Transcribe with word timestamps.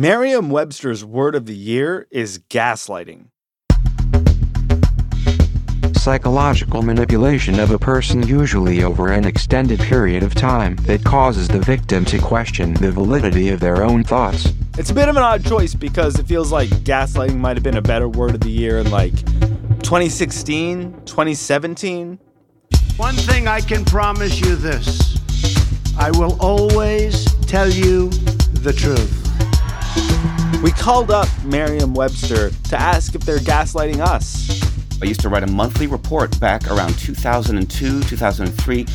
Merriam 0.00 0.48
Webster's 0.48 1.04
word 1.04 1.34
of 1.34 1.46
the 1.46 1.56
year 1.56 2.06
is 2.12 2.38
gaslighting. 2.38 3.30
Psychological 5.96 6.82
manipulation 6.82 7.58
of 7.58 7.72
a 7.72 7.80
person, 7.80 8.24
usually 8.24 8.84
over 8.84 9.10
an 9.10 9.24
extended 9.24 9.80
period 9.80 10.22
of 10.22 10.36
time, 10.36 10.76
that 10.82 11.02
causes 11.02 11.48
the 11.48 11.58
victim 11.58 12.04
to 12.04 12.20
question 12.20 12.74
the 12.74 12.92
validity 12.92 13.48
of 13.48 13.58
their 13.58 13.82
own 13.82 14.04
thoughts. 14.04 14.52
It's 14.78 14.90
a 14.90 14.94
bit 14.94 15.08
of 15.08 15.16
an 15.16 15.24
odd 15.24 15.44
choice 15.44 15.74
because 15.74 16.16
it 16.16 16.28
feels 16.28 16.52
like 16.52 16.68
gaslighting 16.84 17.36
might 17.36 17.56
have 17.56 17.64
been 17.64 17.78
a 17.78 17.82
better 17.82 18.08
word 18.08 18.36
of 18.36 18.40
the 18.40 18.52
year 18.52 18.78
in 18.78 18.92
like 18.92 19.16
2016, 19.82 20.92
2017. 21.06 22.20
One 22.98 23.16
thing 23.16 23.48
I 23.48 23.60
can 23.60 23.84
promise 23.84 24.40
you 24.40 24.54
this 24.54 25.18
I 25.98 26.12
will 26.12 26.40
always 26.40 27.24
tell 27.46 27.68
you 27.68 28.10
the 28.62 28.72
truth. 28.72 29.27
We 30.62 30.72
called 30.72 31.10
up 31.10 31.28
Merriam 31.44 31.94
Webster 31.94 32.50
to 32.50 32.76
ask 32.80 33.14
if 33.14 33.22
they're 33.22 33.38
gaslighting 33.38 34.00
us. 34.00 34.68
I 35.00 35.04
used 35.04 35.20
to 35.20 35.28
write 35.28 35.44
a 35.44 35.46
monthly 35.46 35.86
report 35.86 36.38
back 36.40 36.68
around 36.68 36.98
2002, 36.98 38.02
2003 38.02 38.86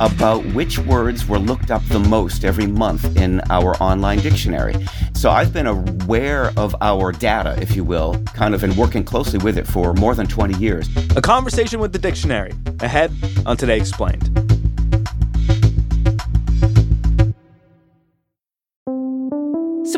about 0.00 0.44
which 0.54 0.78
words 0.78 1.26
were 1.28 1.38
looked 1.38 1.70
up 1.70 1.84
the 1.88 1.98
most 1.98 2.44
every 2.44 2.66
month 2.66 3.16
in 3.18 3.42
our 3.50 3.76
online 3.76 4.20
dictionary. 4.20 4.74
So 5.12 5.30
I've 5.30 5.52
been 5.52 5.66
aware 5.66 6.52
of 6.56 6.74
our 6.80 7.12
data, 7.12 7.58
if 7.60 7.76
you 7.76 7.84
will, 7.84 8.16
kind 8.34 8.54
of, 8.54 8.64
and 8.64 8.74
working 8.74 9.04
closely 9.04 9.38
with 9.38 9.58
it 9.58 9.66
for 9.66 9.92
more 9.92 10.14
than 10.14 10.26
20 10.26 10.56
years. 10.56 10.88
A 11.14 11.20
conversation 11.20 11.78
with 11.78 11.92
the 11.92 11.98
dictionary 11.98 12.52
ahead 12.80 13.12
on 13.44 13.58
Today 13.58 13.76
Explained. 13.76 14.39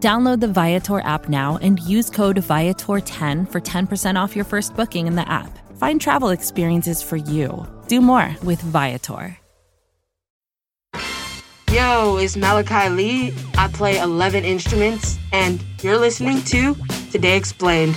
Download 0.00 0.40
the 0.40 0.48
Viator 0.48 1.00
app 1.00 1.30
now 1.30 1.58
and 1.62 1.80
use 1.80 2.10
code 2.10 2.36
Viator10 2.36 3.50
for 3.50 3.60
10% 3.60 4.22
off 4.22 4.36
your 4.36 4.44
first 4.44 4.76
booking 4.76 5.06
in 5.06 5.16
the 5.16 5.26
app. 5.26 5.58
Find 5.78 5.98
travel 5.98 6.28
experiences 6.28 7.02
for 7.02 7.16
you. 7.16 7.66
Do 7.88 8.02
more 8.02 8.36
with 8.42 8.60
Viator. 8.60 9.38
Yo, 11.72 12.16
it's 12.18 12.36
Malachi 12.36 12.90
Lee. 12.90 13.34
I 13.56 13.68
play 13.68 13.98
11 13.98 14.44
instruments, 14.44 15.18
and 15.32 15.64
you're 15.82 15.98
listening 15.98 16.42
to 16.44 16.74
Today 17.10 17.36
Explained. 17.36 17.96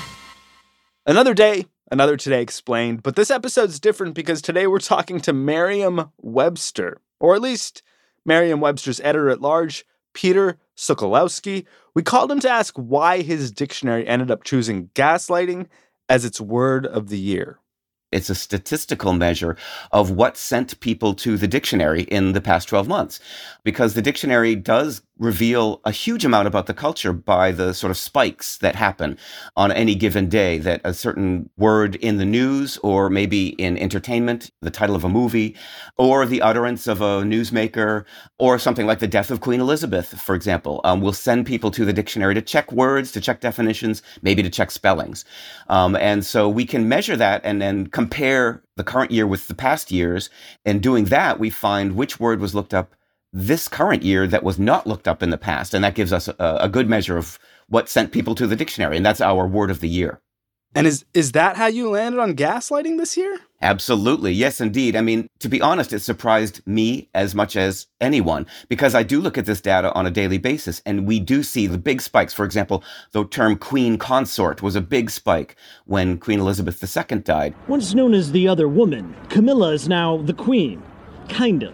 Another 1.05 1.33
day, 1.33 1.65
another 1.91 2.17
Today 2.17 2.41
Explained, 2.41 3.03
but 3.03 3.15
this 3.15 3.29
episode's 3.29 3.79
different 3.79 4.15
because 4.15 4.41
today 4.41 4.67
we're 4.67 4.79
talking 4.79 5.19
to 5.21 5.33
Merriam 5.33 6.11
Webster, 6.17 7.01
or 7.19 7.35
at 7.35 7.41
least 7.41 7.83
Merriam 8.25 8.59
Webster's 8.59 8.99
editor 9.01 9.29
at 9.29 9.41
large, 9.41 9.85
Peter 10.13 10.57
Sokolowski. 10.75 11.65
We 11.99 12.03
called 12.03 12.31
him 12.31 12.39
to 12.39 12.49
ask 12.49 12.73
why 12.77 13.23
his 13.23 13.51
dictionary 13.51 14.07
ended 14.07 14.31
up 14.31 14.45
choosing 14.45 14.87
gaslighting 14.95 15.67
as 16.07 16.23
its 16.23 16.39
word 16.39 16.85
of 16.85 17.09
the 17.09 17.19
year. 17.19 17.59
It's 18.09 18.29
a 18.29 18.35
statistical 18.35 19.11
measure 19.11 19.57
of 19.91 20.09
what 20.09 20.37
sent 20.37 20.79
people 20.79 21.13
to 21.15 21.35
the 21.35 21.45
dictionary 21.45 22.03
in 22.03 22.31
the 22.31 22.39
past 22.39 22.69
12 22.69 22.87
months. 22.87 23.19
Because 23.65 23.95
the 23.95 24.01
dictionary 24.01 24.55
does 24.55 25.01
reveal 25.19 25.81
a 25.83 25.91
huge 25.91 26.23
amount 26.23 26.47
about 26.47 26.65
the 26.65 26.73
culture 26.73 27.13
by 27.13 27.51
the 27.51 27.73
sort 27.73 27.91
of 27.91 27.97
spikes 27.97 28.57
that 28.57 28.75
happen 28.75 29.17
on 29.55 29.71
any 29.71 29.93
given 29.93 30.29
day 30.29 30.57
that 30.57 30.81
a 30.83 30.93
certain 30.93 31.49
word 31.57 31.95
in 31.97 32.17
the 32.17 32.25
news 32.25 32.77
or 32.77 33.09
maybe 33.09 33.49
in 33.49 33.77
entertainment, 33.77 34.49
the 34.61 34.71
title 34.71 34.95
of 34.95 35.03
a 35.03 35.09
movie, 35.09 35.55
or 35.97 36.25
the 36.25 36.41
utterance 36.41 36.87
of 36.87 37.01
a 37.01 37.21
newsmaker, 37.23 38.05
or 38.39 38.57
something 38.57 38.87
like 38.87 38.99
the 38.99 39.07
death 39.07 39.29
of 39.29 39.41
Queen 39.41 39.59
Elizabeth, 39.59 40.19
for 40.21 40.33
example, 40.33 40.79
um, 40.85 41.01
will 41.01 41.13
send 41.13 41.45
people 41.45 41.69
to 41.69 41.83
the 41.83 41.93
dictionary 41.93 42.33
to 42.33 42.41
check 42.41 42.71
words, 42.71 43.11
to 43.11 43.19
check 43.19 43.41
definitions, 43.41 44.01
maybe 44.21 44.41
to 44.41 44.49
check 44.49 44.71
spellings. 44.71 45.25
Um, 45.67 45.95
and 45.97 46.25
so 46.25 46.47
we 46.47 46.65
can 46.65 46.87
measure 46.87 47.17
that 47.17 47.41
and 47.43 47.61
then 47.61 47.87
compare 47.87 48.63
the 48.77 48.83
current 48.85 49.11
year 49.11 49.27
with 49.27 49.47
the 49.49 49.55
past 49.55 49.91
years. 49.91 50.29
And 50.65 50.81
doing 50.81 51.05
that, 51.05 51.37
we 51.37 51.49
find 51.49 51.97
which 51.97 52.19
word 52.19 52.39
was 52.39 52.55
looked 52.55 52.73
up 52.73 52.95
this 53.31 53.67
current 53.67 54.03
year 54.03 54.27
that 54.27 54.43
was 54.43 54.57
not 54.59 54.87
looked 54.87 55.07
up 55.07 55.21
in 55.21 55.29
the 55.29 55.37
past. 55.37 55.73
And 55.73 55.83
that 55.83 55.95
gives 55.95 56.11
us 56.11 56.27
a, 56.27 56.35
a, 56.39 56.69
good 56.69 56.89
measure 56.89 57.17
of 57.17 57.37
what 57.67 57.89
sent 57.89 58.11
people 58.11 58.35
to 58.35 58.47
the 58.47 58.55
dictionary. 58.55 58.97
And 58.97 59.05
that's 59.05 59.21
our 59.21 59.47
word 59.47 59.69
of 59.69 59.81
the 59.81 59.89
year. 59.89 60.19
And 60.75 60.85
is, 60.85 61.03
is 61.15 61.31
that 61.31 61.57
how 61.57 61.65
you 61.65 61.89
landed 61.89 62.19
on 62.19 62.35
gaslighting 62.35 62.97
this 62.97 63.17
year? 63.17 63.39
Absolutely. 63.61 64.31
Yes, 64.31 64.61
indeed. 64.61 64.95
I 64.95 65.01
mean, 65.01 65.27
to 65.39 65.49
be 65.49 65.61
honest, 65.61 65.91
it 65.93 66.01
surprised 66.01 66.61
me 66.67 67.09
as 67.15 67.33
much 67.33 67.55
as 67.55 67.87
anyone 67.99 68.45
because 68.67 68.93
I 68.93 69.01
do 69.01 69.19
look 69.19 69.37
at 69.37 69.47
this 69.47 69.61
data 69.61 69.91
on 69.93 70.05
a 70.05 70.11
daily 70.11 70.37
basis 70.37 70.81
and 70.85 71.07
we 71.07 71.19
do 71.19 71.41
see 71.41 71.65
the 71.65 71.79
big 71.79 72.01
spikes. 72.01 72.33
For 72.33 72.45
example, 72.45 72.83
the 73.11 73.25
term 73.25 73.57
queen 73.57 73.97
consort 73.97 74.61
was 74.61 74.75
a 74.75 74.81
big 74.81 75.09
spike 75.09 75.55
when 75.85 76.19
Queen 76.19 76.39
Elizabeth 76.39 76.83
II 76.83 77.19
died. 77.19 77.55
Once 77.67 77.95
known 77.95 78.13
as 78.13 78.31
the 78.31 78.47
other 78.47 78.67
woman, 78.67 79.15
Camilla 79.29 79.73
is 79.73 79.89
now 79.89 80.17
the 80.17 80.33
queen. 80.33 80.83
Kind 81.29 81.63
of. 81.63 81.73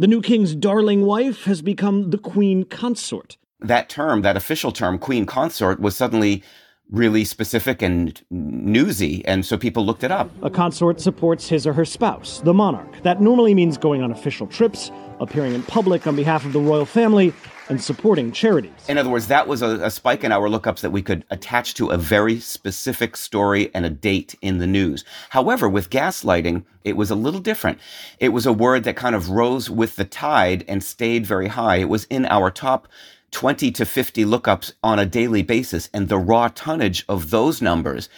The 0.00 0.06
new 0.06 0.22
king's 0.22 0.54
darling 0.54 1.02
wife 1.02 1.44
has 1.44 1.60
become 1.60 2.08
the 2.08 2.16
queen 2.16 2.64
consort. 2.64 3.36
That 3.60 3.90
term, 3.90 4.22
that 4.22 4.34
official 4.34 4.72
term, 4.72 4.98
queen 4.98 5.26
consort, 5.26 5.78
was 5.78 5.94
suddenly 5.94 6.42
really 6.90 7.22
specific 7.22 7.82
and 7.82 8.18
newsy, 8.30 9.22
and 9.26 9.44
so 9.44 9.58
people 9.58 9.84
looked 9.84 10.02
it 10.02 10.10
up. 10.10 10.30
A 10.42 10.48
consort 10.48 11.02
supports 11.02 11.50
his 11.50 11.66
or 11.66 11.74
her 11.74 11.84
spouse, 11.84 12.40
the 12.40 12.54
monarch. 12.54 13.02
That 13.02 13.20
normally 13.20 13.52
means 13.52 13.76
going 13.76 14.00
on 14.00 14.10
official 14.10 14.46
trips, 14.46 14.90
appearing 15.20 15.52
in 15.52 15.62
public 15.64 16.06
on 16.06 16.16
behalf 16.16 16.46
of 16.46 16.54
the 16.54 16.60
royal 16.60 16.86
family, 16.86 17.34
and 17.70 17.80
supporting 17.80 18.32
charities. 18.32 18.72
In 18.88 18.98
other 18.98 19.08
words, 19.08 19.28
that 19.28 19.46
was 19.46 19.62
a, 19.62 19.84
a, 19.84 19.90
spike 19.90 20.24
in 20.24 20.32
our 20.32 20.48
lookups 20.48 20.80
that 20.80 20.90
we 20.90 21.02
could 21.02 21.24
attach 21.30 21.74
to 21.74 21.90
a 21.90 21.96
very 21.96 22.40
specific 22.40 23.16
story 23.16 23.70
and 23.72 23.86
a 23.86 23.90
date 23.90 24.34
in 24.42 24.58
the 24.58 24.66
news. 24.66 25.04
However, 25.30 25.68
with 25.68 25.88
gaslighting, 25.88 26.64
it 26.84 26.96
was 26.96 27.10
a 27.10 27.14
little 27.14 27.40
different. 27.40 27.78
It 28.18 28.30
was 28.30 28.44
a 28.44 28.52
word 28.52 28.84
that 28.84 28.96
kind 28.96 29.14
of 29.14 29.30
rose 29.30 29.70
with 29.70 29.96
the 29.96 30.04
tide 30.04 30.64
and 30.66 30.82
stayed 30.82 31.24
very 31.24 31.46
high. 31.46 31.76
It 31.76 31.88
was 31.88 32.04
in 32.10 32.26
our 32.26 32.50
top 32.50 32.88
20 33.30 33.70
to 33.70 33.86
50 33.86 34.24
lookups 34.24 34.72
on 34.82 34.98
a 34.98 35.06
daily 35.06 35.42
basis, 35.42 35.88
and 35.94 36.08
the 36.08 36.18
raw 36.18 36.48
tonnage 36.48 37.04
of 37.08 37.30
those 37.30 37.62
numbers 37.62 38.08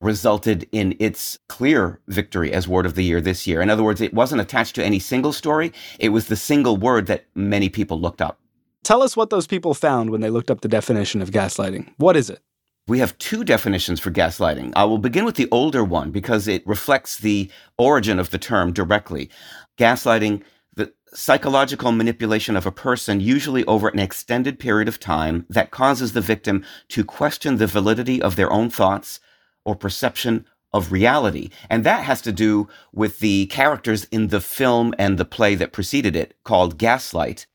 resulted 0.00 0.66
in 0.70 0.96
its 1.00 1.38
clear 1.48 1.98
victory 2.06 2.52
as 2.52 2.68
word 2.68 2.86
of 2.86 2.94
the 2.94 3.04
year 3.04 3.20
this 3.20 3.46
year. 3.46 3.60
In 3.60 3.68
other 3.68 3.82
words, 3.82 4.00
it 4.00 4.14
wasn't 4.14 4.40
attached 4.40 4.76
to 4.76 4.84
any 4.84 4.98
single 4.98 5.32
story. 5.32 5.72
It 5.98 6.10
was 6.10 6.28
the 6.28 6.36
single 6.36 6.76
word 6.76 7.06
that 7.06 7.26
many 7.34 7.68
people 7.68 8.00
looked 8.00 8.22
up. 8.22 8.38
Tell 8.82 9.02
us 9.02 9.16
what 9.16 9.30
those 9.30 9.46
people 9.46 9.74
found 9.74 10.10
when 10.10 10.20
they 10.20 10.30
looked 10.30 10.50
up 10.50 10.62
the 10.62 10.68
definition 10.68 11.20
of 11.22 11.30
gaslighting. 11.30 11.92
What 11.96 12.16
is 12.16 12.30
it? 12.30 12.40
We 12.88 12.98
have 12.98 13.16
two 13.18 13.44
definitions 13.44 14.00
for 14.00 14.10
gaslighting. 14.10 14.72
I 14.74 14.84
will 14.84 14.98
begin 14.98 15.24
with 15.24 15.36
the 15.36 15.48
older 15.52 15.84
one 15.84 16.10
because 16.10 16.48
it 16.48 16.66
reflects 16.66 17.18
the 17.18 17.50
origin 17.78 18.18
of 18.18 18.30
the 18.30 18.38
term 18.38 18.72
directly. 18.72 19.30
Gaslighting, 19.78 20.42
the 20.74 20.92
psychological 21.12 21.92
manipulation 21.92 22.56
of 22.56 22.66
a 22.66 22.72
person, 22.72 23.20
usually 23.20 23.64
over 23.66 23.88
an 23.88 23.98
extended 23.98 24.58
period 24.58 24.88
of 24.88 24.98
time, 24.98 25.46
that 25.48 25.70
causes 25.70 26.14
the 26.14 26.20
victim 26.20 26.64
to 26.88 27.04
question 27.04 27.58
the 27.58 27.66
validity 27.66 28.20
of 28.20 28.34
their 28.34 28.50
own 28.50 28.70
thoughts 28.70 29.20
or 29.64 29.76
perception 29.76 30.46
of 30.72 30.90
reality. 30.90 31.50
And 31.68 31.84
that 31.84 32.04
has 32.04 32.22
to 32.22 32.32
do 32.32 32.68
with 32.92 33.20
the 33.20 33.46
characters 33.46 34.04
in 34.04 34.28
the 34.28 34.40
film 34.40 34.94
and 34.98 35.18
the 35.18 35.24
play 35.24 35.54
that 35.56 35.72
preceded 35.72 36.16
it 36.16 36.34
called 36.44 36.78
Gaslight 36.78 37.46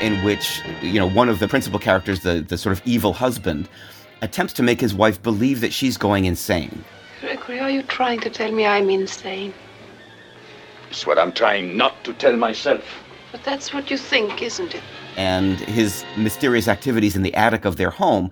in 0.00 0.22
which, 0.24 0.62
you 0.82 0.98
know, 0.98 1.08
one 1.08 1.28
of 1.28 1.38
the 1.38 1.48
principal 1.48 1.78
characters, 1.78 2.20
the, 2.20 2.40
the 2.40 2.56
sort 2.56 2.72
of 2.72 2.82
evil 2.86 3.12
husband, 3.12 3.68
attempts 4.22 4.52
to 4.54 4.62
make 4.62 4.80
his 4.80 4.94
wife 4.94 5.22
believe 5.22 5.60
that 5.60 5.72
she's 5.72 5.96
going 5.96 6.24
insane. 6.24 6.84
Gregory, 7.20 7.60
are 7.60 7.70
you 7.70 7.82
trying 7.82 8.20
to 8.20 8.30
tell 8.30 8.50
me 8.50 8.66
I'm 8.66 8.88
insane? 8.90 9.52
It's 10.90 11.06
what 11.06 11.18
I'm 11.18 11.32
trying 11.32 11.76
not 11.76 12.02
to 12.04 12.12
tell 12.14 12.36
myself. 12.36 12.82
But 13.30 13.44
that's 13.44 13.72
what 13.72 13.90
you 13.90 13.96
think, 13.96 14.42
isn't 14.42 14.74
it? 14.74 14.82
And 15.16 15.58
his 15.60 16.04
mysterious 16.16 16.66
activities 16.66 17.14
in 17.14 17.22
the 17.22 17.34
attic 17.34 17.64
of 17.64 17.76
their 17.76 17.90
home 17.90 18.30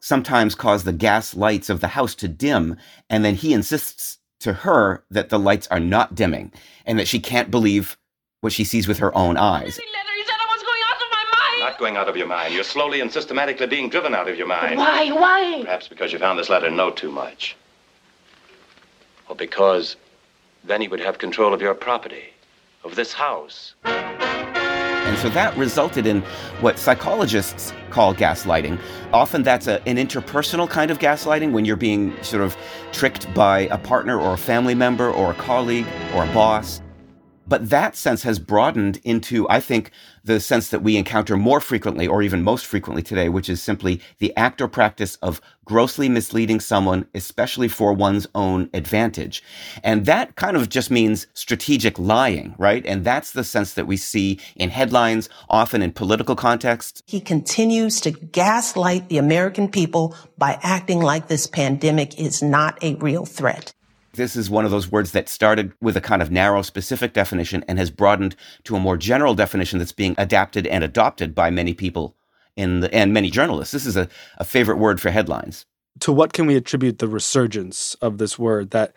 sometimes 0.00 0.54
cause 0.54 0.84
the 0.84 0.92
gas 0.92 1.34
lights 1.34 1.70
of 1.70 1.80
the 1.80 1.88
house 1.88 2.14
to 2.16 2.28
dim, 2.28 2.76
and 3.08 3.24
then 3.24 3.34
he 3.34 3.52
insists 3.52 4.18
to 4.46 4.52
her 4.52 5.02
that 5.10 5.28
the 5.28 5.40
lights 5.40 5.66
are 5.72 5.80
not 5.80 6.14
dimming 6.14 6.52
and 6.86 7.00
that 7.00 7.08
she 7.08 7.18
can't 7.18 7.50
believe 7.50 7.98
what 8.42 8.52
she 8.52 8.62
sees 8.62 8.86
with 8.86 8.98
her 8.98 9.12
own 9.16 9.36
eyes. 9.36 9.76
Not 11.58 11.78
going 11.80 11.96
out 11.96 12.08
of 12.08 12.16
your 12.16 12.28
mind. 12.28 12.54
You're 12.54 12.62
slowly 12.62 13.00
and 13.00 13.10
systematically 13.10 13.66
being 13.66 13.88
driven 13.88 14.14
out 14.14 14.28
of 14.28 14.38
your 14.38 14.46
mind. 14.46 14.78
Why? 14.78 15.10
Why? 15.10 15.62
Perhaps 15.64 15.88
because 15.88 16.12
you 16.12 16.20
found 16.20 16.38
this 16.38 16.48
letter 16.48 16.70
no 16.70 16.92
too 16.92 17.10
much. 17.10 17.56
Or 19.28 19.34
because 19.34 19.96
then 20.62 20.80
he 20.80 20.86
would 20.86 21.00
have 21.00 21.18
control 21.18 21.52
of 21.52 21.60
your 21.60 21.74
property, 21.74 22.32
of 22.84 22.94
this 22.94 23.12
house. 23.12 23.74
And 25.06 25.16
so 25.18 25.28
that 25.30 25.56
resulted 25.56 26.06
in 26.06 26.22
what 26.60 26.78
psychologists 26.78 27.72
call 27.90 28.14
gaslighting. 28.14 28.80
Often 29.12 29.44
that's 29.44 29.66
a, 29.66 29.80
an 29.88 29.96
interpersonal 29.96 30.68
kind 30.68 30.90
of 30.90 30.98
gaslighting 30.98 31.52
when 31.52 31.64
you're 31.64 31.76
being 31.76 32.20
sort 32.22 32.42
of 32.42 32.56
tricked 32.92 33.32
by 33.32 33.60
a 33.68 33.78
partner 33.78 34.20
or 34.20 34.34
a 34.34 34.38
family 34.38 34.74
member 34.74 35.10
or 35.10 35.30
a 35.30 35.34
colleague 35.34 35.86
or 36.14 36.24
a 36.24 36.32
boss. 36.34 36.80
But 37.46 37.70
that 37.70 37.96
sense 37.96 38.22
has 38.24 38.38
broadened 38.38 39.00
into, 39.04 39.48
I 39.48 39.60
think, 39.60 39.90
the 40.24 40.40
sense 40.40 40.68
that 40.70 40.82
we 40.82 40.96
encounter 40.96 41.36
more 41.36 41.60
frequently, 41.60 42.06
or 42.06 42.22
even 42.22 42.42
most 42.42 42.66
frequently 42.66 43.02
today, 43.02 43.28
which 43.28 43.48
is 43.48 43.62
simply 43.62 44.00
the 44.18 44.36
act 44.36 44.60
or 44.60 44.68
practice 44.68 45.16
of 45.16 45.40
grossly 45.64 46.08
misleading 46.08 46.60
someone, 46.60 47.06
especially 47.14 47.68
for 47.68 47.92
one's 47.92 48.26
own 48.34 48.68
advantage. 48.74 49.42
And 49.84 50.06
that 50.06 50.36
kind 50.36 50.56
of 50.56 50.68
just 50.68 50.90
means 50.90 51.26
strategic 51.34 51.98
lying, 51.98 52.54
right? 52.58 52.84
And 52.86 53.04
that's 53.04 53.32
the 53.32 53.44
sense 53.44 53.74
that 53.74 53.86
we 53.86 53.96
see 53.96 54.40
in 54.56 54.70
headlines, 54.70 55.28
often 55.48 55.82
in 55.82 55.92
political 55.92 56.36
contexts. 56.36 57.02
He 57.06 57.20
continues 57.20 58.00
to 58.00 58.10
gaslight 58.10 59.08
the 59.08 59.18
American 59.18 59.68
people 59.68 60.16
by 60.36 60.58
acting 60.62 61.00
like 61.00 61.28
this 61.28 61.46
pandemic 61.46 62.18
is 62.18 62.42
not 62.42 62.82
a 62.82 62.94
real 62.96 63.24
threat. 63.24 63.72
This 64.16 64.36
is 64.36 64.50
one 64.50 64.64
of 64.64 64.70
those 64.70 64.90
words 64.90 65.12
that 65.12 65.28
started 65.28 65.72
with 65.80 65.96
a 65.96 66.00
kind 66.00 66.22
of 66.22 66.30
narrow, 66.30 66.62
specific 66.62 67.12
definition 67.12 67.64
and 67.68 67.78
has 67.78 67.90
broadened 67.90 68.34
to 68.64 68.76
a 68.76 68.80
more 68.80 68.96
general 68.96 69.34
definition 69.34 69.78
that's 69.78 69.92
being 69.92 70.14
adapted 70.18 70.66
and 70.66 70.82
adopted 70.82 71.34
by 71.34 71.50
many 71.50 71.74
people 71.74 72.16
in 72.56 72.80
the, 72.80 72.92
and 72.94 73.12
many 73.12 73.30
journalists. 73.30 73.72
This 73.72 73.86
is 73.86 73.96
a, 73.96 74.08
a 74.38 74.44
favorite 74.44 74.78
word 74.78 75.00
for 75.00 75.10
headlines. 75.10 75.66
To 76.00 76.12
what 76.12 76.32
can 76.32 76.46
we 76.46 76.56
attribute 76.56 76.98
the 76.98 77.08
resurgence 77.08 77.94
of 78.02 78.18
this 78.18 78.38
word 78.38 78.70
that 78.70 78.92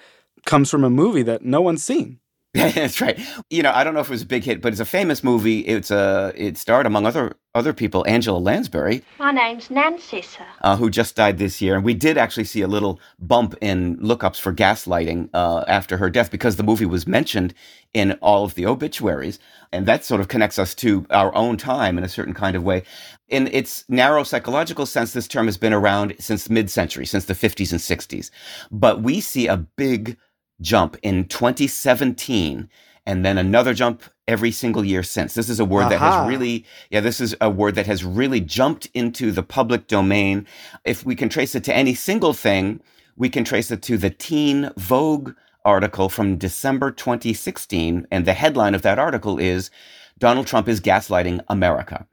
comes 0.46 0.70
from 0.70 0.84
a 0.84 0.90
movie 0.90 1.24
that 1.24 1.44
no 1.44 1.62
one's 1.62 1.84
seen? 1.84 2.20
That's 2.54 3.00
right. 3.00 3.20
You 3.52 3.62
know, 3.62 3.72
I 3.72 3.84
don't 3.84 3.94
know 3.94 4.00
if 4.00 4.08
it 4.08 4.12
was 4.12 4.24
a 4.24 4.26
big 4.26 4.44
hit, 4.44 4.60
but 4.60 4.72
it's 4.72 4.80
a 4.80 4.86
famous 4.86 5.24
movie. 5.24 5.60
It's 5.60 5.92
a 5.92 6.34
it 6.36 6.58
starred 6.58 6.88
among 6.88 7.06
other 7.06 7.36
other 7.54 7.74
people 7.74 8.04
Angela 8.08 8.40
Lansbury. 8.40 9.04
My 9.20 9.32
name's 9.32 9.70
Nancy, 9.70 10.24
sir. 10.24 10.48
Uh, 10.62 10.76
who 10.76 10.90
just 10.90 11.16
died 11.16 11.38
this 11.38 11.62
year, 11.62 11.76
and 11.76 11.86
we 11.86 11.94
did 11.94 12.18
actually 12.18 12.46
see 12.46 12.62
a 12.62 12.68
little 12.68 13.00
bump 13.20 13.54
in 13.62 13.98
lookups 13.98 14.40
for 14.40 14.52
gaslighting 14.52 15.30
uh, 15.36 15.64
after 15.68 15.98
her 15.98 16.10
death 16.10 16.32
because 16.32 16.56
the 16.56 16.64
movie 16.64 16.88
was 16.88 17.06
mentioned 17.06 17.54
in 17.94 18.14
all 18.14 18.46
of 18.46 18.56
the 18.56 18.66
obituaries, 18.66 19.38
and 19.72 19.86
that 19.86 20.04
sort 20.04 20.20
of 20.20 20.28
connects 20.28 20.58
us 20.58 20.74
to 20.74 21.06
our 21.12 21.34
own 21.36 21.56
time 21.56 22.00
in 22.00 22.04
a 22.04 22.10
certain 22.10 22.34
kind 22.34 22.56
of 22.56 22.64
way. 22.64 22.82
In 23.28 23.48
its 23.50 23.86
narrow 23.90 24.24
psychological 24.24 24.88
sense, 24.88 25.14
this 25.14 25.28
term 25.28 25.46
has 25.46 25.58
been 25.58 25.74
around 25.74 26.16
since 26.18 26.50
mid-century, 26.50 27.06
since 27.06 27.26
the 27.26 27.36
50s 27.36 27.72
and 27.72 27.80
60s, 27.80 28.32
but 28.72 29.04
we 29.04 29.22
see 29.22 29.46
a 29.46 29.58
big 29.58 30.18
jump 30.62 30.98
in 31.02 31.26
2017 31.26 32.70
and 33.06 33.26
then 33.26 33.38
another 33.38 33.74
jump 33.74 34.04
every 34.28 34.52
single 34.52 34.86
year 34.86 35.02
since. 35.02 35.34
This 35.34 35.50
is 35.50 35.60
a 35.60 35.66
word 35.66 35.84
Aha. 35.84 35.90
that 35.90 36.00
has 36.00 36.28
really, 36.28 36.66
yeah, 36.92 37.00
this 37.00 37.20
is 37.20 37.36
a 37.42 37.50
word 37.50 37.76
that 37.76 37.88
has 37.88 38.04
really 38.04 38.40
jumped 38.40 38.88
into 38.94 39.32
the 39.32 39.42
public 39.42 39.88
domain. 39.88 40.46
If 40.86 41.06
we 41.06 41.16
can 41.16 41.30
trace 41.30 41.56
it 41.56 41.64
to 41.64 41.76
any 41.76 41.96
single 41.96 42.34
thing, 42.34 42.82
we 43.16 43.30
can 43.30 43.44
trace 43.44 43.72
it 43.72 43.82
to 43.84 43.98
the 43.98 44.12
Teen 44.12 44.70
Vogue 44.78 45.34
article 45.66 46.10
from 46.10 46.38
December 46.38 46.92
2016. 46.92 48.06
And 48.12 48.26
the 48.26 48.34
headline 48.34 48.76
of 48.76 48.84
that 48.84 49.00
article 49.00 49.40
is 49.40 49.72
Donald 50.20 50.48
Trump 50.48 50.70
is 50.70 50.80
gaslighting 50.80 51.42
America. 51.48 52.06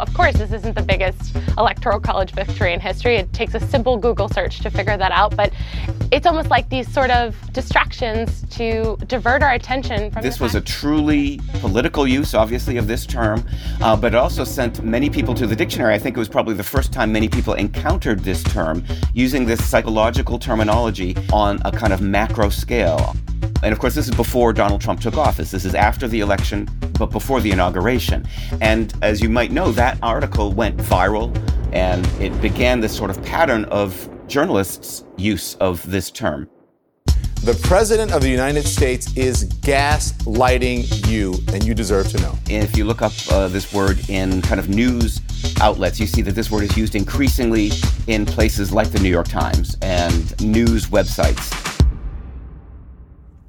Of 0.00 0.14
course, 0.14 0.34
this 0.36 0.52
isn't 0.52 0.74
the 0.74 0.82
biggest 0.82 1.36
electoral 1.58 2.00
college 2.00 2.32
victory 2.32 2.72
in 2.72 2.80
history. 2.80 3.16
It 3.16 3.32
takes 3.32 3.54
a 3.54 3.60
simple 3.60 3.96
Google 3.96 4.28
search 4.28 4.60
to 4.60 4.70
figure 4.70 4.96
that 4.96 5.12
out, 5.12 5.36
but 5.36 5.52
it's 6.10 6.26
almost 6.26 6.48
like 6.48 6.68
these 6.70 6.92
sort 6.92 7.10
of 7.10 7.36
distractions 7.52 8.42
to 8.50 8.96
divert 9.06 9.42
our 9.42 9.52
attention 9.52 10.10
from 10.10 10.22
this 10.22 10.40
was 10.40 10.54
a 10.54 10.60
truly 10.60 11.40
political 11.60 12.06
use 12.06 12.34
obviously 12.34 12.76
of 12.76 12.86
this 12.88 13.06
term 13.06 13.44
uh, 13.80 13.96
but 13.96 14.12
it 14.12 14.16
also 14.16 14.42
sent 14.42 14.82
many 14.82 15.08
people 15.08 15.34
to 15.34 15.46
the 15.46 15.54
dictionary 15.54 15.94
i 15.94 15.98
think 15.98 16.16
it 16.16 16.18
was 16.18 16.28
probably 16.28 16.54
the 16.54 16.64
first 16.64 16.92
time 16.92 17.12
many 17.12 17.28
people 17.28 17.54
encountered 17.54 18.20
this 18.20 18.42
term 18.42 18.84
using 19.14 19.44
this 19.44 19.64
psychological 19.64 20.38
terminology 20.38 21.16
on 21.32 21.60
a 21.64 21.70
kind 21.70 21.92
of 21.92 22.00
macro 22.00 22.48
scale 22.48 23.14
and 23.62 23.72
of 23.72 23.78
course, 23.78 23.94
this 23.94 24.08
is 24.08 24.14
before 24.14 24.52
Donald 24.52 24.80
Trump 24.80 25.00
took 25.00 25.16
office. 25.16 25.50
This 25.50 25.64
is 25.64 25.74
after 25.74 26.08
the 26.08 26.20
election, 26.20 26.68
but 26.98 27.06
before 27.06 27.40
the 27.40 27.50
inauguration. 27.50 28.26
And 28.60 28.92
as 29.02 29.20
you 29.20 29.28
might 29.28 29.52
know, 29.52 29.72
that 29.72 29.98
article 30.02 30.52
went 30.52 30.76
viral 30.78 31.34
and 31.72 32.06
it 32.20 32.38
began 32.40 32.80
this 32.80 32.96
sort 32.96 33.10
of 33.10 33.22
pattern 33.22 33.64
of 33.66 34.08
journalists' 34.26 35.04
use 35.16 35.54
of 35.56 35.88
this 35.90 36.10
term. 36.10 36.48
The 37.42 37.58
President 37.62 38.12
of 38.12 38.20
the 38.20 38.28
United 38.28 38.66
States 38.66 39.16
is 39.16 39.48
gaslighting 39.62 41.08
you, 41.08 41.34
and 41.54 41.64
you 41.64 41.72
deserve 41.72 42.08
to 42.10 42.18
know. 42.18 42.34
If 42.50 42.76
you 42.76 42.84
look 42.84 43.00
up 43.00 43.12
uh, 43.30 43.48
this 43.48 43.72
word 43.72 43.98
in 44.10 44.42
kind 44.42 44.60
of 44.60 44.68
news 44.68 45.22
outlets, 45.58 45.98
you 45.98 46.06
see 46.06 46.20
that 46.20 46.32
this 46.32 46.50
word 46.50 46.64
is 46.64 46.76
used 46.76 46.94
increasingly 46.94 47.70
in 48.08 48.26
places 48.26 48.74
like 48.74 48.90
the 48.90 49.00
New 49.00 49.08
York 49.08 49.28
Times 49.28 49.78
and 49.80 50.38
news 50.42 50.88
websites. 50.88 51.79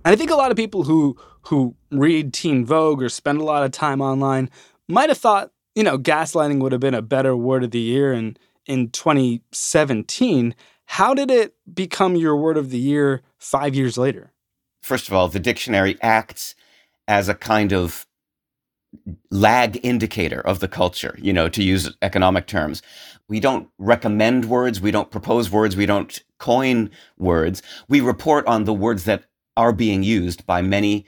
And 0.04 0.14
I 0.14 0.16
think 0.16 0.32
a 0.32 0.36
lot 0.36 0.52
of 0.52 0.58
people 0.58 0.84
who 0.84 1.18
who 1.44 1.76
read 1.92 2.34
Teen 2.34 2.66
Vogue 2.66 3.02
or 3.02 3.10
spend 3.10 3.40
a 3.40 3.44
lot 3.44 3.64
of 3.64 3.72
time 3.72 4.02
online 4.02 4.50
might 4.88 5.10
have 5.10 5.18
thought, 5.18 5.52
you 5.76 5.84
know, 5.84 5.98
gaslighting 5.98 6.60
would 6.60 6.72
have 6.72 6.82
been 6.82 6.94
a 6.94 7.02
better 7.02 7.36
word 7.36 7.64
of 7.64 7.72
the 7.72 7.80
year 7.80 8.14
in 8.14 8.38
in 8.66 8.90
2017. 8.90 10.56
How 10.86 11.14
did 11.14 11.32
it 11.32 11.56
become 11.74 12.16
your 12.16 12.36
word 12.36 12.58
of 12.58 12.70
the 12.70 12.78
year 12.78 13.22
5 13.38 13.76
years 13.76 13.98
later? 13.98 14.34
First 14.82 15.08
of 15.08 15.14
all, 15.14 15.28
the 15.28 15.40
dictionary 15.40 15.98
acts 16.02 16.56
as 17.08 17.30
a 17.30 17.36
kind 17.36 17.72
of 17.72 18.06
lag 19.30 19.80
indicator 19.84 20.42
of 20.42 20.60
the 20.60 20.68
culture, 20.68 21.18
you 21.22 21.32
know, 21.32 21.48
to 21.50 21.64
use 21.64 21.96
economic 22.02 22.46
terms. 22.46 22.82
We 23.30 23.40
don't 23.40 23.70
recommend 23.78 24.46
words, 24.46 24.82
we 24.82 24.92
don't 24.92 25.10
propose 25.10 25.50
words, 25.50 25.78
we 25.78 25.86
don't 25.86 26.22
coin 26.40 26.90
words. 27.18 27.62
We 27.88 28.02
report 28.02 28.46
on 28.48 28.66
the 28.66 28.74
words 28.74 29.06
that 29.06 29.24
are 29.58 29.74
being 29.74 30.04
used 30.04 30.46
by 30.46 30.62
many 30.62 31.06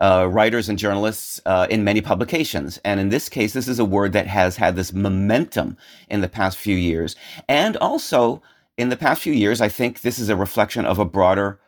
uh, 0.00 0.28
writers 0.30 0.68
and 0.68 0.78
journalists 0.78 1.40
uh, 1.46 1.66
in 1.70 1.84
many 1.84 2.00
publications. 2.00 2.78
And 2.84 2.98
in 2.98 3.08
this 3.10 3.28
case, 3.28 3.52
this 3.52 3.68
is 3.68 3.78
a 3.78 3.84
word 3.84 4.12
that 4.12 4.26
has 4.26 4.56
had 4.56 4.76
this 4.76 4.92
momentum 4.92 5.76
in 6.08 6.20
the 6.20 6.28
past 6.28 6.58
few 6.58 6.76
years. 6.76 7.14
And 7.48 7.76
also, 7.76 8.42
in 8.76 8.88
the 8.88 8.96
past 8.96 9.22
few 9.22 9.32
years, 9.32 9.60
I 9.60 9.68
think 9.68 10.00
this 10.00 10.18
is 10.18 10.28
a 10.28 10.36
reflection 10.36 10.84
of 10.84 10.98
a 10.98 11.04
broader 11.04 11.60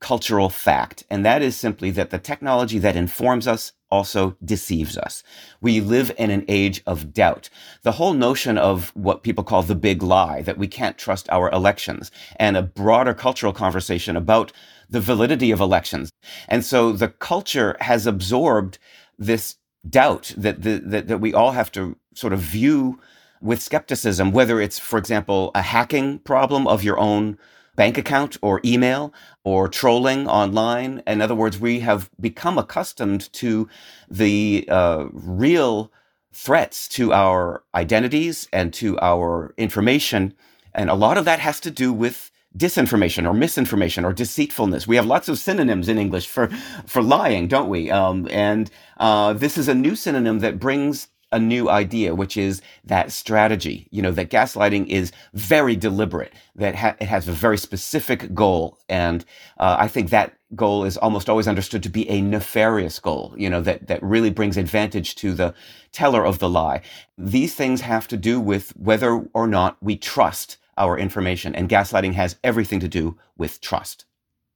cultural 0.00 0.48
fact. 0.48 1.04
And 1.10 1.24
that 1.24 1.42
is 1.42 1.56
simply 1.56 1.90
that 1.92 2.10
the 2.10 2.18
technology 2.18 2.78
that 2.78 2.96
informs 2.96 3.48
us 3.48 3.72
also 3.90 4.36
deceives 4.44 4.96
us. 4.96 5.22
We 5.60 5.80
live 5.80 6.12
in 6.18 6.30
an 6.30 6.44
age 6.46 6.82
of 6.86 7.12
doubt. 7.12 7.48
The 7.82 7.92
whole 7.92 8.12
notion 8.12 8.58
of 8.58 8.90
what 8.94 9.22
people 9.22 9.44
call 9.44 9.62
the 9.62 9.74
big 9.74 10.02
lie, 10.02 10.42
that 10.42 10.58
we 10.58 10.68
can't 10.68 10.98
trust 10.98 11.28
our 11.30 11.50
elections, 11.50 12.10
and 12.36 12.56
a 12.56 12.62
broader 12.62 13.14
cultural 13.14 13.52
conversation 13.52 14.16
about 14.16 14.52
the 14.90 15.00
validity 15.00 15.50
of 15.50 15.60
elections. 15.60 16.10
And 16.48 16.64
so 16.64 16.92
the 16.92 17.08
culture 17.08 17.76
has 17.80 18.06
absorbed 18.06 18.78
this 19.18 19.56
doubt 19.88 20.34
that, 20.36 20.62
the, 20.62 20.80
that, 20.84 21.08
that 21.08 21.18
we 21.18 21.34
all 21.34 21.52
have 21.52 21.72
to 21.72 21.96
sort 22.14 22.32
of 22.32 22.40
view 22.40 23.00
with 23.40 23.62
skepticism, 23.62 24.32
whether 24.32 24.60
it's, 24.60 24.78
for 24.78 24.98
example, 24.98 25.50
a 25.54 25.62
hacking 25.62 26.18
problem 26.20 26.66
of 26.66 26.82
your 26.82 26.98
own 26.98 27.38
bank 27.78 27.96
account 27.96 28.36
or 28.42 28.60
email 28.64 29.14
or 29.44 29.68
trolling 29.68 30.26
online. 30.26 31.00
In 31.06 31.22
other 31.22 31.36
words, 31.36 31.60
we 31.60 31.78
have 31.78 32.10
become 32.20 32.58
accustomed 32.58 33.32
to 33.34 33.68
the 34.10 34.66
uh, 34.68 35.06
real 35.12 35.92
threats 36.32 36.88
to 36.88 37.12
our 37.12 37.62
identities 37.76 38.48
and 38.52 38.74
to 38.74 38.98
our 39.00 39.54
information. 39.56 40.34
And 40.74 40.90
a 40.90 40.94
lot 40.94 41.18
of 41.18 41.24
that 41.26 41.38
has 41.38 41.60
to 41.60 41.70
do 41.70 41.92
with 41.92 42.32
disinformation 42.56 43.24
or 43.28 43.32
misinformation 43.32 44.04
or 44.04 44.12
deceitfulness. 44.12 44.88
We 44.88 44.96
have 44.96 45.06
lots 45.06 45.28
of 45.28 45.38
synonyms 45.38 45.88
in 45.88 45.98
English 45.98 46.26
for 46.26 46.48
for 46.84 47.00
lying, 47.00 47.46
don't 47.46 47.68
we? 47.68 47.92
Um, 47.92 48.26
and 48.32 48.70
uh, 48.96 49.34
this 49.34 49.56
is 49.56 49.68
a 49.68 49.74
new 49.74 49.94
synonym 49.94 50.40
that 50.40 50.58
brings 50.58 51.08
a 51.32 51.38
new 51.38 51.68
idea, 51.68 52.14
which 52.14 52.36
is 52.36 52.62
that 52.84 53.12
strategy. 53.12 53.88
You 53.90 54.02
know 54.02 54.12
that 54.12 54.30
gaslighting 54.30 54.86
is 54.88 55.12
very 55.34 55.76
deliberate. 55.76 56.32
That 56.54 56.74
ha- 56.74 56.96
it 57.00 57.08
has 57.08 57.28
a 57.28 57.32
very 57.32 57.58
specific 57.58 58.34
goal, 58.34 58.78
and 58.88 59.24
uh, 59.58 59.76
I 59.78 59.88
think 59.88 60.10
that 60.10 60.34
goal 60.54 60.84
is 60.84 60.96
almost 60.96 61.28
always 61.28 61.48
understood 61.48 61.82
to 61.82 61.90
be 61.90 62.08
a 62.08 62.20
nefarious 62.20 62.98
goal. 62.98 63.34
You 63.36 63.50
know 63.50 63.60
that 63.62 63.88
that 63.88 64.02
really 64.02 64.30
brings 64.30 64.56
advantage 64.56 65.14
to 65.16 65.34
the 65.34 65.54
teller 65.92 66.24
of 66.24 66.38
the 66.38 66.48
lie. 66.48 66.82
These 67.16 67.54
things 67.54 67.80
have 67.82 68.08
to 68.08 68.16
do 68.16 68.40
with 68.40 68.70
whether 68.76 69.24
or 69.32 69.46
not 69.46 69.76
we 69.82 69.96
trust 69.96 70.58
our 70.78 70.96
information. 70.96 71.54
And 71.54 71.68
gaslighting 71.68 72.14
has 72.14 72.36
everything 72.42 72.80
to 72.80 72.88
do 72.88 73.18
with 73.36 73.60
trust. 73.60 74.06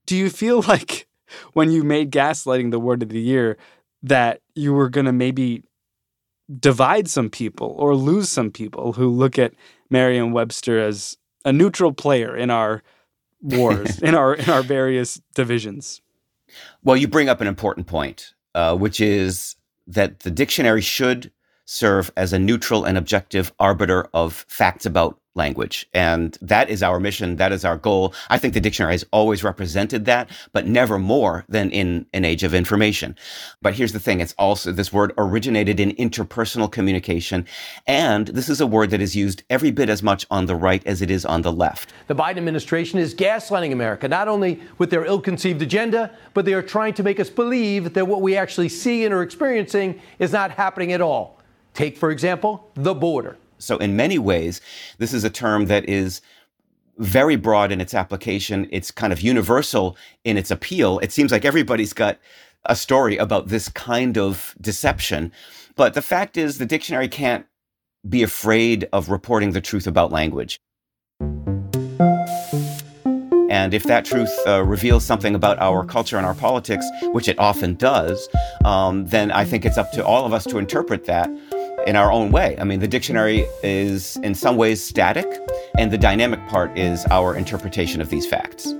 Do 0.06 0.16
you 0.16 0.30
feel 0.30 0.62
like 0.68 1.08
when 1.52 1.70
you 1.70 1.82
made 1.82 2.10
gaslighting 2.10 2.70
the 2.70 2.80
word 2.80 3.02
of 3.02 3.10
the 3.10 3.20
year 3.20 3.58
that 4.02 4.40
you 4.54 4.72
were 4.72 4.88
going 4.88 5.06
to 5.06 5.12
maybe 5.12 5.62
divide 6.58 7.08
some 7.08 7.30
people 7.30 7.74
or 7.78 7.94
lose 7.94 8.28
some 8.28 8.50
people 8.50 8.92
who 8.92 9.08
look 9.08 9.38
at 9.38 9.52
Merriam-Webster 9.90 10.80
as 10.80 11.16
a 11.44 11.52
neutral 11.52 11.92
player 11.92 12.36
in 12.36 12.50
our 12.50 12.82
wars, 13.40 13.98
in 14.02 14.14
our 14.14 14.34
in 14.34 14.48
our 14.50 14.62
various 14.62 15.20
divisions? 15.34 16.00
Well, 16.84 16.96
you 16.96 17.08
bring 17.08 17.28
up 17.28 17.40
an 17.40 17.46
important 17.46 17.86
point, 17.86 18.34
uh, 18.54 18.76
which 18.76 19.00
is 19.00 19.56
that 19.86 20.20
the 20.20 20.30
dictionary 20.30 20.82
should 20.82 21.30
serve 21.72 22.12
as 22.18 22.34
a 22.34 22.38
neutral 22.38 22.84
and 22.84 22.98
objective 22.98 23.50
arbiter 23.58 24.06
of 24.12 24.44
facts 24.46 24.84
about 24.84 25.18
language. 25.34 25.88
And 25.94 26.36
that 26.42 26.68
is 26.68 26.82
our 26.82 27.00
mission. 27.00 27.36
That 27.36 27.52
is 27.52 27.64
our 27.64 27.78
goal. 27.78 28.12
I 28.28 28.36
think 28.36 28.52
the 28.52 28.60
dictionary 28.60 28.92
has 28.92 29.06
always 29.10 29.42
represented 29.42 30.04
that, 30.04 30.28
but 30.52 30.66
never 30.66 30.98
more 30.98 31.46
than 31.48 31.70
in 31.70 32.04
an 32.12 32.26
age 32.26 32.42
of 32.42 32.52
information. 32.52 33.16
But 33.62 33.72
here's 33.72 33.92
the 33.92 33.98
thing. 33.98 34.20
It's 34.20 34.34
also, 34.36 34.72
this 34.72 34.92
word 34.92 35.14
originated 35.16 35.80
in 35.80 35.92
interpersonal 35.92 36.70
communication. 36.70 37.46
And 37.86 38.26
this 38.28 38.50
is 38.50 38.60
a 38.60 38.66
word 38.66 38.90
that 38.90 39.00
is 39.00 39.16
used 39.16 39.42
every 39.48 39.70
bit 39.70 39.88
as 39.88 40.02
much 40.02 40.26
on 40.30 40.44
the 40.44 40.56
right 40.56 40.86
as 40.86 41.00
it 41.00 41.10
is 41.10 41.24
on 41.24 41.40
the 41.40 41.52
left. 41.52 41.94
The 42.08 42.14
Biden 42.14 42.36
administration 42.36 42.98
is 42.98 43.14
gaslighting 43.14 43.72
America, 43.72 44.08
not 44.08 44.28
only 44.28 44.60
with 44.76 44.90
their 44.90 45.06
ill-conceived 45.06 45.62
agenda, 45.62 46.14
but 46.34 46.44
they 46.44 46.52
are 46.52 46.60
trying 46.60 46.92
to 46.92 47.02
make 47.02 47.18
us 47.18 47.30
believe 47.30 47.94
that 47.94 48.06
what 48.06 48.20
we 48.20 48.36
actually 48.36 48.68
see 48.68 49.06
and 49.06 49.14
are 49.14 49.22
experiencing 49.22 49.98
is 50.18 50.30
not 50.30 50.50
happening 50.50 50.92
at 50.92 51.00
all. 51.00 51.38
Take, 51.74 51.96
for 51.96 52.10
example, 52.10 52.70
the 52.74 52.94
border. 52.94 53.36
So, 53.58 53.76
in 53.78 53.96
many 53.96 54.18
ways, 54.18 54.60
this 54.98 55.14
is 55.14 55.24
a 55.24 55.30
term 55.30 55.66
that 55.66 55.88
is 55.88 56.20
very 56.98 57.36
broad 57.36 57.72
in 57.72 57.80
its 57.80 57.94
application. 57.94 58.68
It's 58.70 58.90
kind 58.90 59.12
of 59.12 59.20
universal 59.20 59.96
in 60.24 60.36
its 60.36 60.50
appeal. 60.50 60.98
It 60.98 61.12
seems 61.12 61.32
like 61.32 61.44
everybody's 61.44 61.92
got 61.92 62.18
a 62.66 62.76
story 62.76 63.16
about 63.16 63.48
this 63.48 63.68
kind 63.68 64.18
of 64.18 64.54
deception. 64.60 65.32
But 65.74 65.94
the 65.94 66.02
fact 66.02 66.36
is, 66.36 66.58
the 66.58 66.66
dictionary 66.66 67.08
can't 67.08 67.46
be 68.08 68.22
afraid 68.22 68.88
of 68.92 69.08
reporting 69.08 69.52
the 69.52 69.60
truth 69.60 69.86
about 69.86 70.12
language. 70.12 70.60
And 73.48 73.74
if 73.74 73.84
that 73.84 74.04
truth 74.04 74.32
uh, 74.46 74.64
reveals 74.64 75.04
something 75.04 75.34
about 75.34 75.58
our 75.58 75.84
culture 75.84 76.16
and 76.16 76.24
our 76.24 76.34
politics, 76.34 76.86
which 77.12 77.28
it 77.28 77.38
often 77.38 77.74
does, 77.74 78.28
um, 78.64 79.06
then 79.06 79.30
I 79.30 79.44
think 79.44 79.64
it's 79.64 79.76
up 79.76 79.92
to 79.92 80.04
all 80.04 80.24
of 80.24 80.32
us 80.32 80.44
to 80.44 80.58
interpret 80.58 81.04
that 81.04 81.30
in 81.86 81.96
our 81.96 82.10
own 82.10 82.30
way. 82.30 82.56
I 82.58 82.64
mean, 82.64 82.80
the 82.80 82.88
dictionary 82.88 83.46
is 83.62 84.16
in 84.18 84.34
some 84.34 84.56
ways 84.56 84.82
static, 84.82 85.26
and 85.78 85.90
the 85.90 85.98
dynamic 85.98 86.46
part 86.48 86.76
is 86.78 87.04
our 87.10 87.34
interpretation 87.36 88.00
of 88.00 88.10
these 88.10 88.26
facts. 88.26 88.74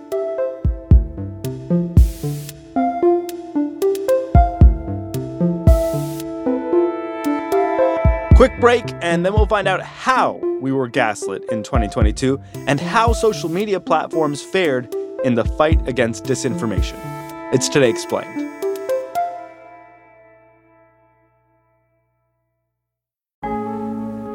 Quick 8.37 8.59
break, 8.61 8.85
and 9.03 9.25
then 9.25 9.33
we'll 9.33 9.47
find 9.47 9.69
out 9.69 9.83
how 9.83 10.41
we 10.61 10.73
were 10.73 10.89
gaslit 10.89 11.45
in 11.53 11.63
2022 11.63 12.41
and 12.67 12.81
how 12.81 13.13
social 13.13 13.49
media 13.49 13.79
platforms 13.79 14.43
fared 14.43 14.93
in 15.25 15.35
the 15.35 15.45
fight 15.45 15.87
against 15.89 16.25
disinformation. 16.25 16.99
It's 17.53 17.69
Today 17.69 17.91
Explained. 17.91 18.52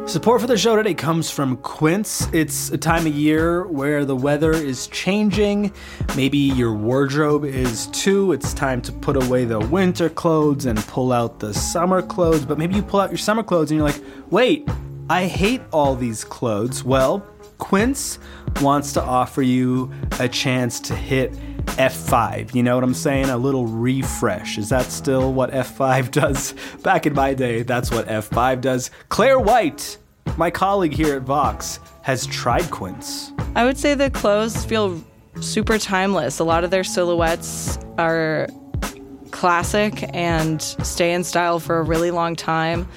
Support 0.07 0.39
for 0.39 0.47
the 0.47 0.57
show 0.57 0.77
today 0.77 0.93
comes 0.93 1.29
from 1.29 1.57
Quince. 1.57 2.29
It's 2.31 2.69
a 2.69 2.77
time 2.77 3.05
of 3.05 3.13
year 3.13 3.67
where 3.67 4.05
the 4.05 4.15
weather 4.15 4.53
is 4.53 4.87
changing. 4.87 5.73
Maybe 6.15 6.37
your 6.37 6.73
wardrobe 6.73 7.43
is 7.43 7.87
too. 7.87 8.31
It's 8.31 8.53
time 8.53 8.81
to 8.83 8.93
put 8.93 9.21
away 9.21 9.43
the 9.43 9.59
winter 9.59 10.07
clothes 10.07 10.65
and 10.65 10.79
pull 10.79 11.11
out 11.11 11.41
the 11.41 11.53
summer 11.53 12.01
clothes. 12.01 12.45
But 12.45 12.57
maybe 12.57 12.75
you 12.75 12.83
pull 12.83 13.01
out 13.01 13.09
your 13.09 13.17
summer 13.17 13.43
clothes 13.43 13.69
and 13.69 13.79
you're 13.79 13.85
like, 13.85 14.01
wait, 14.31 14.69
I 15.09 15.25
hate 15.25 15.59
all 15.73 15.93
these 15.93 16.23
clothes. 16.23 16.85
Well, 16.85 17.19
Quince 17.57 18.17
wants 18.61 18.93
to 18.93 19.03
offer 19.03 19.41
you 19.41 19.91
a 20.21 20.29
chance 20.29 20.79
to 20.79 20.95
hit 20.95 21.33
F5. 21.75 22.55
You 22.55 22.63
know 22.63 22.75
what 22.75 22.83
I'm 22.83 22.93
saying? 22.93 23.29
A 23.29 23.37
little 23.37 23.67
refresh. 23.67 24.57
Is 24.57 24.69
that 24.69 24.85
still 24.85 25.33
what 25.33 25.51
F5 25.51 26.11
does? 26.11 26.53
Back 26.83 27.05
in 27.05 27.13
my 27.13 27.33
day, 27.33 27.63
that's 27.63 27.91
what 27.91 28.07
F5 28.07 28.61
does. 28.61 28.91
Claire 29.09 29.39
White, 29.39 29.97
my 30.37 30.49
colleague 30.49 30.93
here 30.93 31.15
at 31.15 31.23
Vox, 31.23 31.79
has 32.01 32.25
tried 32.25 32.69
Quince. 32.71 33.31
I 33.55 33.65
would 33.65 33.77
say 33.77 33.93
the 33.93 34.09
clothes 34.09 34.65
feel 34.65 35.03
super 35.41 35.77
timeless. 35.77 36.39
A 36.39 36.43
lot 36.43 36.63
of 36.63 36.71
their 36.71 36.83
silhouettes 36.83 37.77
are 37.97 38.47
classic 39.31 40.03
and 40.15 40.61
stay 40.61 41.13
in 41.13 41.23
style 41.23 41.59
for 41.59 41.79
a 41.79 41.83
really 41.83 42.11
long 42.11 42.35
time. 42.35 42.87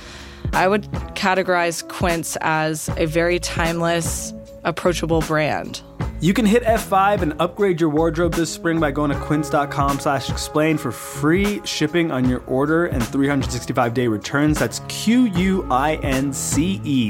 I 0.53 0.69
would 0.69 0.85
categorize 1.15 1.87
Quince 1.87 2.37
as 2.41 2.89
a 2.97 3.07
very 3.07 3.39
timeless, 3.39 4.33
approachable 4.65 5.21
brand. 5.21 5.83
You 6.23 6.35
can 6.35 6.45
hit 6.45 6.63
F5 6.65 7.23
and 7.23 7.35
upgrade 7.41 7.81
your 7.81 7.89
wardrobe 7.89 8.35
this 8.35 8.53
spring 8.53 8.79
by 8.79 8.91
going 8.91 9.11
to 9.11 9.19
quince.com 9.21 9.99
slash 10.01 10.29
explain 10.29 10.77
for 10.77 10.93
free 10.93 11.63
shipping 11.65 12.13
on 12.13 12.29
your 12.29 12.43
order 12.47 12.85
and 12.87 13.03
365 13.03 13.95
day 13.95 14.07
returns. 14.07 14.59
That's 14.59 14.81
Q-U-I-N-C-E 14.89 15.31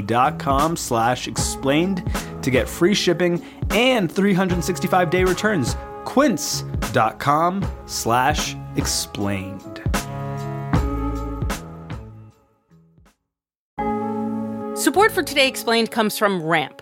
dot 0.03 0.39
com 0.39 0.77
slash 0.77 1.27
explained 1.27 2.09
to 2.41 2.49
get 2.49 2.69
free 2.69 2.93
shipping 2.93 3.43
and 3.71 4.09
365 4.09 5.09
day 5.09 5.25
returns. 5.25 5.75
Quince.com 6.05 7.65
slash 7.87 8.55
explained. 8.77 9.81
Support 14.77 15.11
for 15.11 15.21
Today 15.21 15.49
Explained 15.49 15.91
comes 15.91 16.17
from 16.17 16.41
Ramp. 16.41 16.81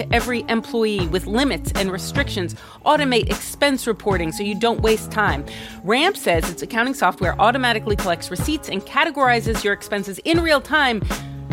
to 0.01 0.15
every 0.15 0.43
employee 0.49 1.07
with 1.07 1.27
limits 1.27 1.71
and 1.75 1.91
restrictions, 1.91 2.55
automate 2.85 3.29
expense 3.29 3.85
reporting 3.85 4.31
so 4.31 4.41
you 4.43 4.55
don't 4.59 4.81
waste 4.81 5.11
time. 5.11 5.45
Ramp 5.83 6.17
says 6.17 6.49
its 6.49 6.61
accounting 6.61 6.93
software 6.93 7.39
automatically 7.39 7.95
collects 7.95 8.31
receipts 8.31 8.69
and 8.69 8.81
categorizes 8.81 9.63
your 9.63 9.73
expenses 9.73 10.17
in 10.19 10.41
real 10.41 10.61
time 10.61 11.01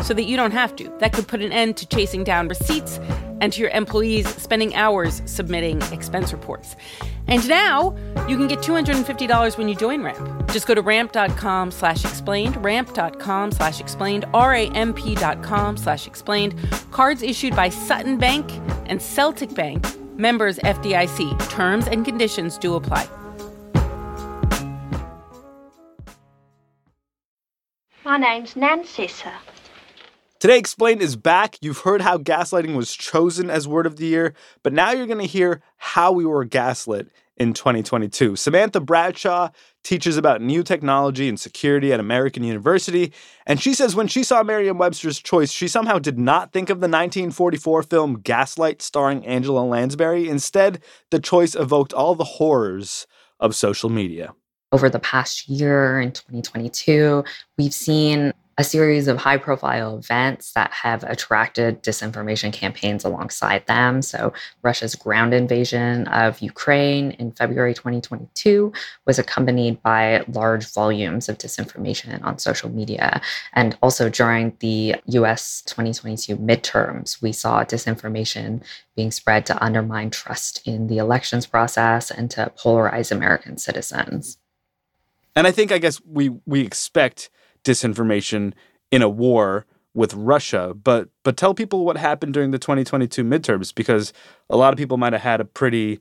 so 0.02 0.14
that 0.14 0.24
you 0.24 0.36
don't 0.36 0.52
have 0.52 0.74
to. 0.76 0.90
That 0.98 1.12
could 1.12 1.28
put 1.28 1.42
an 1.42 1.52
end 1.52 1.76
to 1.78 1.86
chasing 1.86 2.24
down 2.24 2.48
receipts 2.48 2.98
and 3.40 3.52
to 3.52 3.60
your 3.60 3.70
employees 3.70 4.26
spending 4.36 4.74
hours 4.74 5.22
submitting 5.26 5.82
expense 5.92 6.32
reports. 6.32 6.76
And 7.28 7.46
now 7.48 7.94
you 8.26 8.36
can 8.36 8.48
get 8.48 8.60
$250 8.60 9.58
when 9.58 9.68
you 9.68 9.74
join 9.74 10.02
Ramp. 10.02 10.50
Just 10.50 10.66
go 10.66 10.74
to 10.74 10.82
ramp.com 10.82 11.70
slash 11.70 12.04
explained, 12.04 12.62
ramp.com 12.64 13.52
slash 13.52 13.80
explained, 13.80 14.24
R-A-M-P.com 14.32 15.76
slash 15.76 16.06
explained. 16.06 16.54
Cards 16.90 17.22
issued 17.22 17.54
by 17.54 17.68
Sutton 17.68 18.18
Bank 18.18 18.50
and 18.86 19.00
Celtic 19.00 19.54
Bank, 19.54 19.86
members 20.18 20.58
FDIC. 20.58 21.50
Terms 21.50 21.86
and 21.86 22.04
conditions 22.04 22.58
do 22.58 22.74
apply. 22.74 23.06
My 28.04 28.16
name's 28.16 28.56
Nancy, 28.56 29.06
sir. 29.06 29.34
Today 30.40 30.56
Explained 30.56 31.02
is 31.02 31.16
back. 31.16 31.56
You've 31.62 31.80
heard 31.80 32.00
how 32.00 32.16
gaslighting 32.16 32.76
was 32.76 32.94
chosen 32.94 33.50
as 33.50 33.66
word 33.66 33.86
of 33.86 33.96
the 33.96 34.06
year, 34.06 34.34
but 34.62 34.72
now 34.72 34.92
you're 34.92 35.08
going 35.08 35.18
to 35.18 35.26
hear 35.26 35.62
how 35.78 36.12
we 36.12 36.24
were 36.24 36.44
gaslit 36.44 37.08
in 37.36 37.52
2022. 37.52 38.36
Samantha 38.36 38.78
Bradshaw 38.78 39.48
teaches 39.82 40.16
about 40.16 40.40
new 40.40 40.62
technology 40.62 41.28
and 41.28 41.40
security 41.40 41.92
at 41.92 41.98
American 41.98 42.44
University, 42.44 43.12
and 43.46 43.60
she 43.60 43.74
says 43.74 43.96
when 43.96 44.06
she 44.06 44.22
saw 44.22 44.44
Merriam 44.44 44.78
Webster's 44.78 45.18
choice, 45.18 45.50
she 45.50 45.66
somehow 45.66 45.98
did 45.98 46.20
not 46.20 46.52
think 46.52 46.70
of 46.70 46.76
the 46.78 46.86
1944 46.86 47.82
film 47.82 48.20
Gaslight 48.20 48.80
starring 48.80 49.26
Angela 49.26 49.66
Lansbury. 49.66 50.28
Instead, 50.28 50.80
the 51.10 51.18
choice 51.18 51.56
evoked 51.56 51.92
all 51.92 52.14
the 52.14 52.22
horrors 52.22 53.08
of 53.40 53.56
social 53.56 53.90
media. 53.90 54.34
Over 54.70 54.88
the 54.88 55.00
past 55.00 55.48
year 55.48 56.00
in 56.00 56.12
2022, 56.12 57.24
we've 57.56 57.74
seen 57.74 58.32
a 58.58 58.64
series 58.64 59.06
of 59.06 59.16
high 59.16 59.36
profile 59.36 59.96
events 59.96 60.52
that 60.52 60.72
have 60.72 61.04
attracted 61.04 61.80
disinformation 61.84 62.52
campaigns 62.52 63.04
alongside 63.04 63.64
them. 63.66 64.02
So, 64.02 64.32
Russia's 64.62 64.96
ground 64.96 65.32
invasion 65.32 66.08
of 66.08 66.40
Ukraine 66.40 67.12
in 67.12 67.30
February 67.30 67.72
2022 67.72 68.72
was 69.06 69.18
accompanied 69.18 69.80
by 69.80 70.24
large 70.26 70.70
volumes 70.74 71.28
of 71.28 71.38
disinformation 71.38 72.22
on 72.24 72.38
social 72.40 72.68
media. 72.68 73.20
And 73.52 73.78
also 73.80 74.10
during 74.10 74.56
the 74.58 74.96
US 75.06 75.62
2022 75.62 76.36
midterms, 76.36 77.22
we 77.22 77.30
saw 77.30 77.62
disinformation 77.62 78.64
being 78.96 79.12
spread 79.12 79.46
to 79.46 79.64
undermine 79.64 80.10
trust 80.10 80.66
in 80.66 80.88
the 80.88 80.98
elections 80.98 81.46
process 81.46 82.10
and 82.10 82.28
to 82.32 82.50
polarize 82.58 83.12
American 83.12 83.56
citizens. 83.56 84.38
And 85.36 85.46
I 85.46 85.52
think, 85.52 85.70
I 85.70 85.78
guess, 85.78 86.00
we, 86.04 86.30
we 86.46 86.62
expect 86.62 87.30
disinformation 87.64 88.52
in 88.90 89.02
a 89.02 89.08
war 89.08 89.66
with 89.94 90.14
Russia, 90.14 90.74
but 90.74 91.08
but 91.24 91.36
tell 91.36 91.54
people 91.54 91.84
what 91.84 91.96
happened 91.96 92.34
during 92.34 92.50
the 92.50 92.58
2022 92.58 93.24
midterms 93.24 93.74
because 93.74 94.12
a 94.48 94.56
lot 94.56 94.72
of 94.72 94.78
people 94.78 94.96
might 94.96 95.12
have 95.12 95.22
had 95.22 95.40
a 95.40 95.44
pretty 95.44 96.00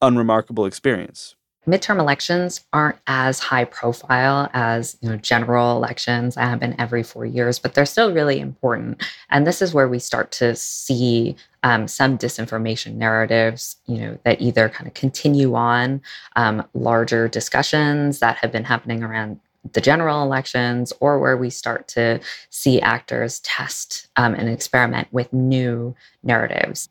unremarkable 0.00 0.64
experience. 0.64 1.34
Midterm 1.66 1.98
elections 1.98 2.64
aren't 2.72 2.98
as 3.08 3.40
high 3.40 3.64
profile 3.64 4.48
as 4.54 4.96
you 5.00 5.10
know 5.10 5.16
general 5.16 5.76
elections 5.76 6.36
happen 6.36 6.76
every 6.78 7.02
four 7.02 7.26
years, 7.26 7.58
but 7.58 7.74
they're 7.74 7.84
still 7.84 8.12
really 8.12 8.38
important. 8.38 9.02
And 9.30 9.46
this 9.46 9.60
is 9.60 9.74
where 9.74 9.88
we 9.88 9.98
start 9.98 10.30
to 10.32 10.54
see 10.54 11.36
um, 11.64 11.88
some 11.88 12.16
disinformation 12.16 12.94
narratives, 12.94 13.76
you 13.86 13.98
know, 13.98 14.18
that 14.24 14.40
either 14.40 14.68
kind 14.68 14.86
of 14.86 14.94
continue 14.94 15.56
on 15.56 16.00
um, 16.36 16.64
larger 16.74 17.26
discussions 17.26 18.20
that 18.20 18.36
have 18.36 18.52
been 18.52 18.64
happening 18.64 19.02
around 19.02 19.40
the 19.72 19.80
general 19.80 20.22
elections 20.22 20.92
or 21.00 21.18
where 21.18 21.36
we 21.36 21.50
start 21.50 21.88
to 21.88 22.20
see 22.50 22.80
actors 22.80 23.40
test 23.40 24.08
um, 24.16 24.34
and 24.34 24.48
experiment 24.48 25.08
with 25.12 25.32
new 25.32 25.94
narratives. 26.22 26.88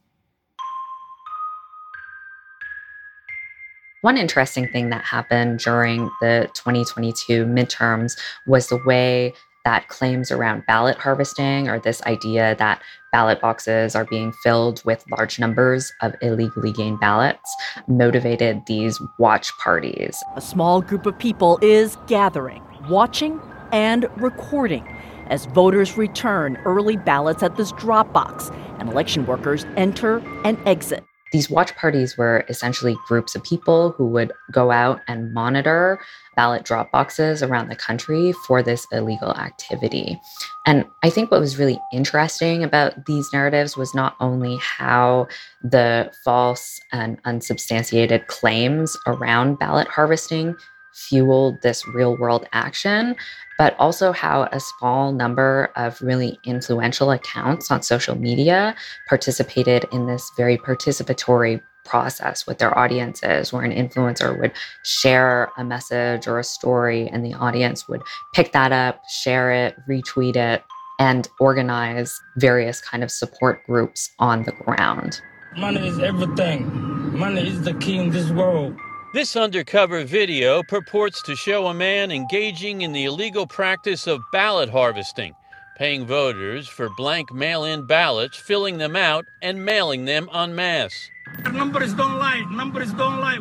One 4.01 4.17
interesting 4.17 4.67
thing 4.67 4.89
that 4.89 5.03
happened 5.03 5.59
during 5.59 6.11
the 6.21 6.47
2022 6.53 7.45
midterms 7.45 8.11
was 8.45 8.67
the 8.67 8.79
way 8.85 9.33
that 9.65 9.89
claims 9.89 10.31
around 10.31 10.63
ballot 10.67 10.97
harvesting 10.97 11.67
or 11.67 11.79
this 11.79 12.01
idea 12.03 12.55
that 12.57 12.81
ballot 13.11 13.41
boxes 13.41 13.95
are 13.95 14.05
being 14.05 14.31
filled 14.43 14.81
with 14.85 15.03
large 15.11 15.39
numbers 15.39 15.91
of 16.01 16.15
illegally 16.21 16.71
gained 16.71 16.99
ballots 16.99 17.53
motivated 17.87 18.61
these 18.67 18.99
watch 19.19 19.51
parties. 19.57 20.23
A 20.35 20.41
small 20.41 20.81
group 20.81 21.05
of 21.05 21.17
people 21.17 21.59
is 21.61 21.97
gathering, 22.07 22.63
watching, 22.89 23.41
and 23.71 24.07
recording 24.17 24.87
as 25.27 25.45
voters 25.47 25.97
return 25.97 26.57
early 26.65 26.97
ballots 26.97 27.41
at 27.41 27.55
this 27.55 27.71
drop 27.73 28.13
box 28.13 28.51
and 28.79 28.89
election 28.89 29.25
workers 29.25 29.65
enter 29.75 30.19
and 30.43 30.57
exit. 30.67 31.03
These 31.31 31.49
watch 31.49 31.75
parties 31.75 32.17
were 32.17 32.45
essentially 32.47 32.95
groups 33.07 33.35
of 33.35 33.43
people 33.43 33.91
who 33.91 34.05
would 34.07 34.31
go 34.51 34.71
out 34.71 35.01
and 35.07 35.33
monitor 35.33 35.99
ballot 36.35 36.63
drop 36.63 36.91
boxes 36.91 37.41
around 37.41 37.69
the 37.69 37.75
country 37.75 38.33
for 38.47 38.61
this 38.61 38.85
illegal 38.91 39.31
activity. 39.35 40.19
And 40.65 40.85
I 41.03 41.09
think 41.09 41.31
what 41.31 41.39
was 41.39 41.57
really 41.57 41.79
interesting 41.93 42.63
about 42.63 43.05
these 43.05 43.31
narratives 43.31 43.77
was 43.77 43.93
not 43.95 44.15
only 44.19 44.57
how 44.57 45.27
the 45.63 46.11
false 46.23 46.79
and 46.91 47.19
unsubstantiated 47.25 48.27
claims 48.27 48.97
around 49.07 49.59
ballot 49.59 49.87
harvesting 49.87 50.55
fueled 50.95 51.61
this 51.61 51.85
real 51.87 52.17
world 52.17 52.47
action, 52.53 53.15
but 53.57 53.75
also 53.77 54.11
how 54.11 54.43
a 54.51 54.59
small 54.59 55.11
number 55.11 55.69
of 55.75 56.01
really 56.01 56.39
influential 56.45 57.11
accounts 57.11 57.69
on 57.69 57.81
social 57.81 58.15
media 58.15 58.75
participated 59.07 59.85
in 59.91 60.07
this 60.07 60.31
very 60.37 60.57
participatory 60.57 61.61
process 61.85 62.45
with 62.45 62.57
their 62.57 62.77
audiences, 62.77 63.53
where 63.53 63.63
an 63.63 63.71
influencer 63.71 64.37
would 64.39 64.51
share 64.83 65.49
a 65.57 65.63
message 65.63 66.27
or 66.27 66.39
a 66.39 66.43
story, 66.43 67.07
and 67.07 67.25
the 67.25 67.33
audience 67.33 67.87
would 67.87 68.01
pick 68.33 68.51
that 68.51 68.71
up, 68.71 69.01
share 69.07 69.51
it, 69.51 69.75
retweet 69.87 70.35
it, 70.35 70.63
and 70.99 71.27
organize 71.39 72.19
various 72.37 72.81
kind 72.81 73.03
of 73.03 73.11
support 73.11 73.65
groups 73.65 74.11
on 74.19 74.43
the 74.43 74.51
ground. 74.51 75.21
Money 75.57 75.87
is 75.87 75.99
everything. 75.99 77.17
Money 77.17 77.47
is 77.47 77.61
the 77.61 77.73
key 77.75 77.97
in 77.97 78.09
this 78.09 78.29
world. 78.31 78.75
This 79.13 79.37
undercover 79.37 80.03
video 80.03 80.61
purports 80.63 81.21
to 81.23 81.37
show 81.37 81.67
a 81.67 81.73
man 81.73 82.11
engaging 82.11 82.81
in 82.81 82.91
the 82.91 83.05
illegal 83.05 83.47
practice 83.47 84.07
of 84.07 84.19
ballot 84.33 84.69
harvesting, 84.69 85.33
paying 85.77 86.05
voters 86.05 86.67
for 86.67 86.89
blank 86.97 87.31
mail 87.31 87.63
in 87.63 87.87
ballots, 87.87 88.37
filling 88.37 88.77
them 88.77 88.97
out, 88.97 89.23
and 89.41 89.63
mailing 89.63 90.03
them 90.03 90.29
en 90.33 90.53
masse. 90.53 91.09
Numbers 91.51 91.93
don't 91.93 92.17
lie. 92.19 92.45
Numbers 92.51 92.93
don't 92.93 93.19
lie. 93.19 93.39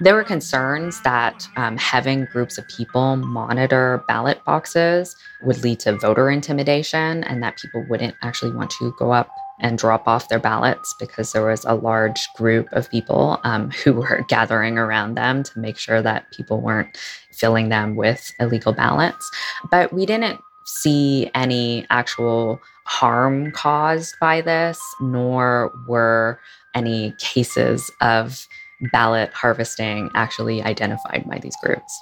There 0.00 0.14
were 0.14 0.24
concerns 0.24 1.00
that 1.02 1.46
um, 1.56 1.76
having 1.76 2.24
groups 2.26 2.58
of 2.58 2.66
people 2.68 3.16
monitor 3.16 4.04
ballot 4.08 4.44
boxes 4.44 5.16
would 5.42 5.62
lead 5.62 5.80
to 5.80 5.96
voter 5.98 6.30
intimidation 6.30 7.24
and 7.24 7.42
that 7.42 7.58
people 7.58 7.84
wouldn't 7.88 8.14
actually 8.22 8.52
want 8.52 8.70
to 8.70 8.94
go 8.98 9.12
up 9.12 9.30
and 9.60 9.78
drop 9.78 10.08
off 10.08 10.28
their 10.28 10.40
ballots 10.40 10.94
because 10.98 11.32
there 11.32 11.46
was 11.46 11.64
a 11.64 11.74
large 11.74 12.20
group 12.36 12.68
of 12.72 12.90
people 12.90 13.40
um, 13.44 13.70
who 13.70 13.92
were 13.92 14.24
gathering 14.28 14.76
around 14.76 15.14
them 15.14 15.42
to 15.44 15.58
make 15.58 15.78
sure 15.78 16.02
that 16.02 16.30
people 16.32 16.60
weren't 16.60 16.96
filling 17.30 17.68
them 17.68 17.94
with 17.94 18.32
illegal 18.40 18.72
ballots. 18.72 19.30
But 19.70 19.92
we 19.92 20.04
didn't 20.04 20.40
see 20.64 21.30
any 21.34 21.86
actual 21.90 22.60
harm 22.84 23.52
caused 23.52 24.16
by 24.20 24.40
this, 24.40 24.80
nor 25.00 25.72
were 25.86 26.40
any 26.74 27.14
cases 27.18 27.90
of 28.00 28.46
ballot 28.92 29.32
harvesting 29.32 30.10
actually 30.14 30.62
identified 30.62 31.24
by 31.28 31.38
these 31.38 31.56
groups. 31.62 32.00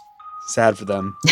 Sad 0.48 0.78
for 0.78 0.84
them. 0.84 1.16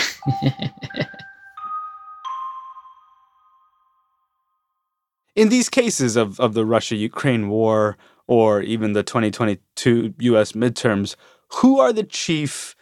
in 5.35 5.49
these 5.49 5.69
cases 5.69 6.17
of, 6.17 6.39
of 6.41 6.55
the 6.55 6.67
Russia 6.67 6.97
Ukraine 6.97 7.49
war 7.49 7.97
or 8.27 8.61
even 8.61 8.93
the 8.93 9.03
2022 9.03 10.15
US 10.19 10.53
midterms, 10.53 11.17
who 11.55 11.81
are 11.81 11.93
the 11.93 12.05
chief 12.05 12.77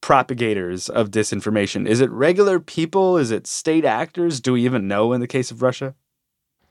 propagators 0.00 0.88
of 0.88 1.10
disinformation? 1.10 1.86
Is 1.86 2.00
it 2.00 2.10
regular 2.10 2.58
people? 2.60 3.16
Is 3.16 3.30
it 3.30 3.46
state 3.46 3.84
actors? 3.84 4.40
Do 4.40 4.54
we 4.54 4.64
even 4.64 4.88
know 4.88 5.12
in 5.12 5.20
the 5.20 5.26
case 5.26 5.50
of 5.50 5.62
Russia? 5.62 5.94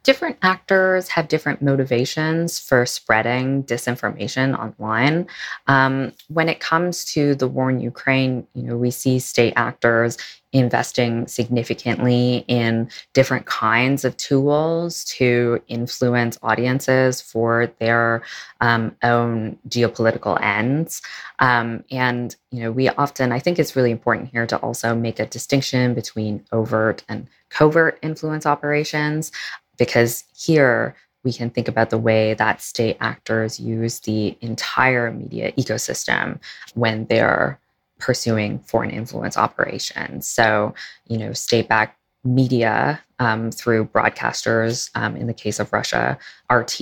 Different 0.10 0.40
actors 0.42 1.08
have 1.08 1.28
different 1.28 1.62
motivations 1.62 2.58
for 2.58 2.84
spreading 2.84 3.64
disinformation 3.66 4.58
online. 4.58 5.28
Um, 5.68 6.14
when 6.30 6.50
it 6.50 6.60
comes 6.60 7.06
to 7.14 7.36
the 7.36 7.48
war 7.48 7.70
in 7.70 7.80
Ukraine, 7.80 8.48
you 8.56 8.64
know, 8.64 8.76
we 8.76 8.90
see 8.90 9.20
state 9.20 9.54
actors 9.56 10.18
investing 10.52 11.28
significantly 11.28 12.44
in 12.48 12.90
different 13.14 13.46
kinds 13.46 14.04
of 14.04 14.18
tools 14.18 15.04
to 15.04 15.62
influence 15.68 16.40
audiences 16.42 17.22
for 17.22 17.72
their 17.78 18.24
um, 18.62 18.96
own 19.04 19.60
geopolitical 19.68 20.42
ends. 20.42 21.04
Um, 21.38 21.84
and, 21.92 22.36
you 22.50 22.64
know, 22.64 22.72
we 22.72 22.90
often, 22.90 23.32
I 23.32 23.38
think 23.38 23.60
it's 23.60 23.76
really 23.76 23.92
important 23.92 24.30
here 24.32 24.48
to 24.48 24.58
also 24.58 24.96
make 24.96 25.20
a 25.20 25.28
distinction 25.28 25.94
between 25.94 26.44
overt 26.52 27.04
and 27.08 27.28
covert 27.50 28.00
influence 28.02 28.48
operations 28.48 29.32
because 29.80 30.26
here 30.36 30.96
we 31.24 31.34
can 31.34 31.50
think 31.50 31.68
about 31.68 31.90
the 31.90 31.98
way 31.98 32.34
that 32.36 32.62
state 32.62 32.98
actors 33.02 33.60
use 33.60 34.00
the 34.02 34.38
entire 34.42 35.12
media 35.12 35.52
ecosystem 35.54 36.40
when 36.76 37.06
they're 37.08 37.60
pursuing 37.98 38.60
foreign 38.60 38.92
influence 38.92 39.38
operations. 39.38 40.28
So, 40.28 40.74
you 41.08 41.18
know, 41.18 41.34
state 41.34 41.68
backed 41.68 41.98
media 42.24 43.02
um, 43.20 43.52
through 43.52 43.86
broadcasters, 43.86 44.90
um, 44.96 45.16
in 45.16 45.28
the 45.28 45.34
case 45.34 45.60
of 45.60 45.72
Russia, 45.74 46.18
RT, 46.52 46.80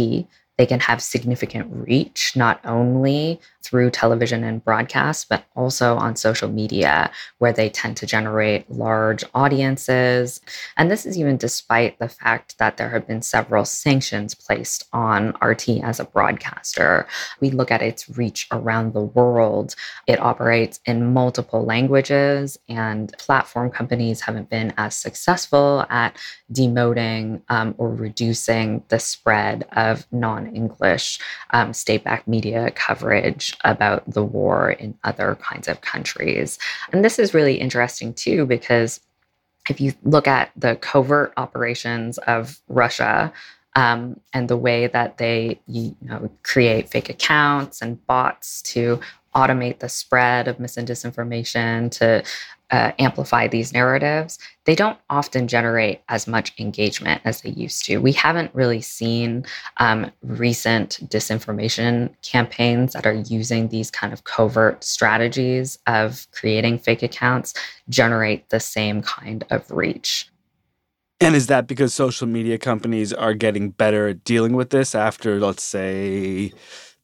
they 0.57 0.65
can 0.65 0.79
have 0.79 1.01
significant 1.01 1.67
reach, 1.71 2.33
not 2.36 2.60
only 2.65 3.39
through 3.67 3.91
television 3.91 4.45
and 4.45 4.63
broadcast, 4.63 5.27
but 5.27 5.43
also 5.53 5.97
on 5.97 6.15
social 6.15 6.47
media, 6.47 7.12
where 7.39 7.51
they 7.51 7.69
tend 7.69 7.97
to 7.97 8.06
generate 8.06 8.69
large 8.71 9.25
audiences. 9.34 10.39
And 10.77 10.89
this 10.89 11.06
is 11.06 11.17
even 11.17 11.36
despite 11.36 11.99
the 11.99 12.08
fact 12.08 12.58
that 12.60 12.77
there 12.77 12.89
have 12.89 13.06
been 13.06 13.21
several 13.21 13.65
sanctions 13.65 14.34
placed 14.34 14.88
on 14.93 15.36
RT 15.41 15.84
as 15.84 15.99
a 15.99 16.06
broadcaster. 16.06 17.08
We 17.41 17.49
look 17.49 17.69
at 17.69 17.82
its 17.82 18.08
reach 18.17 18.47
around 18.51 18.93
the 18.93 19.01
world, 19.01 19.75
it 20.08 20.21
operates 20.21 20.80
in 20.86 21.13
multiple 21.13 21.65
languages, 21.65 22.58
and 22.69 23.13
platform 23.17 23.69
companies 23.69 24.21
haven't 24.21 24.49
been 24.49 24.73
as 24.77 24.95
successful 24.95 25.86
at 25.89 26.15
demoting 26.53 27.41
um, 27.49 27.75
or 27.77 27.93
reducing 27.93 28.84
the 28.88 28.99
spread 28.99 29.67
of 29.73 30.08
non 30.13 30.56
English 30.56 31.19
um, 31.51 31.73
state 31.73 32.06
backed 32.06 32.30
media 32.30 32.71
coverage 32.71 33.56
about 33.63 34.09
the 34.09 34.23
war 34.23 34.71
in 34.71 34.97
other 35.03 35.37
kinds 35.41 35.67
of 35.67 35.81
countries. 35.81 36.59
And 36.91 37.03
this 37.03 37.19
is 37.19 37.33
really 37.33 37.55
interesting 37.55 38.13
too, 38.13 38.45
because 38.45 38.99
if 39.69 39.81
you 39.81 39.93
look 40.03 40.27
at 40.27 40.51
the 40.55 40.75
covert 40.77 41.33
operations 41.37 42.17
of 42.19 42.59
Russia, 42.67 43.33
um, 43.75 44.19
and 44.33 44.49
the 44.49 44.57
way 44.57 44.87
that 44.87 45.19
they 45.19 45.59
you 45.67 45.95
know 46.01 46.29
create 46.41 46.89
fake 46.89 47.09
accounts 47.09 47.81
and 47.81 48.05
bots 48.07 48.61
to 48.63 48.99
automate 49.38 49.80
the 49.80 49.89
spread 49.89 50.47
of 50.47 50.60
mis 50.60 50.78
and 50.78 50.88
disinformation 50.88 51.91
to 51.91 52.23
uh, 52.71 52.91
amplify 53.00 53.47
these 53.47 53.71
narratives, 53.71 54.39
they 54.65 54.76
don't 54.76 54.97
often 55.10 55.47
generate 55.47 56.02
as 56.10 56.28
much 56.28 56.54
engagement 56.60 57.21
as 57.23 57.41
they 57.41 57.52
used 57.52 57.86
to. 57.86 58.00
We 58.00 58.12
haven't 58.12 58.54
really 58.54 58.82
seen 58.82 59.45
um, 59.78 60.12
recent 60.21 61.00
disinformation 61.10 62.10
campaigns 62.23 62.93
that 62.93 63.06
are 63.06 63.13
using 63.13 63.69
these 63.69 63.89
kind 63.89 64.12
of 64.12 64.26
covert 64.26 64.84
strategies 64.84 65.80
of 65.88 66.28
creating 66.32 66.80
fake 66.80 67.04
accounts 67.04 67.54
generate 67.89 68.50
the 68.50 68.60
same 68.60 69.02
kind 69.02 69.45
of 69.50 69.69
reach. 69.71 70.28
And 71.19 71.36
is 71.36 71.47
that 71.47 71.67
because 71.67 71.93
social 71.93 72.28
media 72.28 72.58
companies 72.58 73.12
are 73.12 73.34
getting 73.34 73.71
better 73.71 74.10
at 74.10 74.23
dealing 74.23 74.54
with 74.54 74.69
this 74.69 74.93
after, 74.93 75.39
let's 75.39 75.63
say, 75.63 76.52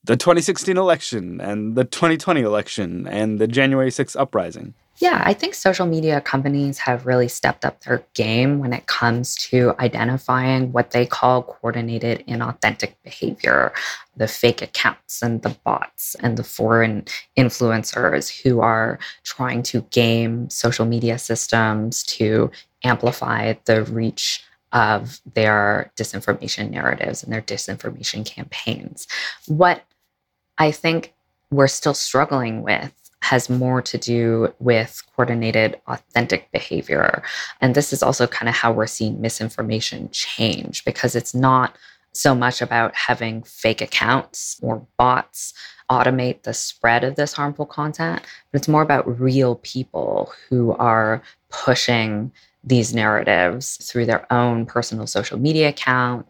the 0.04 0.18
2016 0.18 0.78
election 0.78 1.40
and 1.40 1.76
the 1.76 1.86
2020 1.86 2.42
election 2.42 3.08
and 3.08 3.40
the 3.40 3.48
January 3.48 3.90
6th 3.90 4.20
uprising? 4.20 4.74
Yeah, 4.98 5.22
I 5.26 5.34
think 5.34 5.56
social 5.56 5.88
media 5.88 6.22
companies 6.22 6.78
have 6.78 7.06
really 7.06 7.28
stepped 7.28 7.66
up 7.66 7.82
their 7.82 8.06
game 8.14 8.60
when 8.60 8.74
it 8.74 8.86
comes 8.86 9.36
to 9.50 9.74
identifying 9.80 10.72
what 10.72 10.92
they 10.92 11.06
call 11.06 11.44
coordinated 11.44 12.24
inauthentic 12.28 12.94
behavior, 13.04 13.74
the 14.16 14.28
fake 14.28 14.62
accounts 14.62 15.24
and 15.24 15.42
the 15.42 15.58
bots 15.66 16.16
and 16.20 16.38
the 16.38 16.44
foreign 16.44 17.06
influencers 17.38 18.30
who 18.44 18.62
are 18.62 19.00
trying 19.24 19.64
to 19.64 19.82
game 19.90 20.50
social 20.50 20.86
media 20.86 21.18
systems 21.18 22.04
to 22.04 22.52
amplify 22.84 23.56
the 23.66 23.84
reach 23.86 24.44
of 24.74 25.20
their 25.34 25.92
disinformation 25.96 26.70
narratives 26.70 27.24
and 27.24 27.34
their 27.34 27.42
disinformation 27.42 28.26
campaigns. 28.26 29.08
What 29.48 29.84
I 30.58 30.72
think 30.72 31.14
we're 31.52 31.68
still 31.68 31.94
struggling 31.94 32.64
with 32.64 32.92
has 33.22 33.50
more 33.50 33.82
to 33.82 33.98
do 33.98 34.54
with 34.60 35.02
coordinated, 35.16 35.80
authentic 35.88 36.52
behavior. 36.52 37.24
And 37.62 37.74
this 37.74 37.94
is 37.94 38.04
also 38.04 38.28
kind 38.28 38.50
of 38.50 38.56
how 38.56 38.74
we're 38.74 38.86
seeing 38.86 39.22
misinformation 39.22 40.10
change 40.12 40.84
because 40.84 41.16
it's 41.16 41.34
not 41.34 41.78
so 42.12 42.36
much 42.36 42.62
about 42.62 42.94
having 42.94 43.42
fake 43.44 43.82
accounts 43.82 44.60
or 44.62 44.86
bots 44.98 45.54
automate 45.90 46.44
the 46.44 46.54
spread 46.54 47.06
of 47.06 47.16
this 47.16 47.32
harmful 47.32 47.66
content, 47.66 48.22
but 48.52 48.60
it's 48.60 48.68
more 48.68 48.82
about 48.82 49.20
real 49.20 49.56
people 49.56 50.34
who 50.50 50.74
are 50.74 51.22
pushing 51.50 52.30
these 52.64 52.94
narratives 52.94 53.78
through 53.78 54.06
their 54.06 54.32
own 54.32 54.66
personal 54.66 55.08
social 55.08 55.40
media 55.40 55.70
account. 55.70 56.28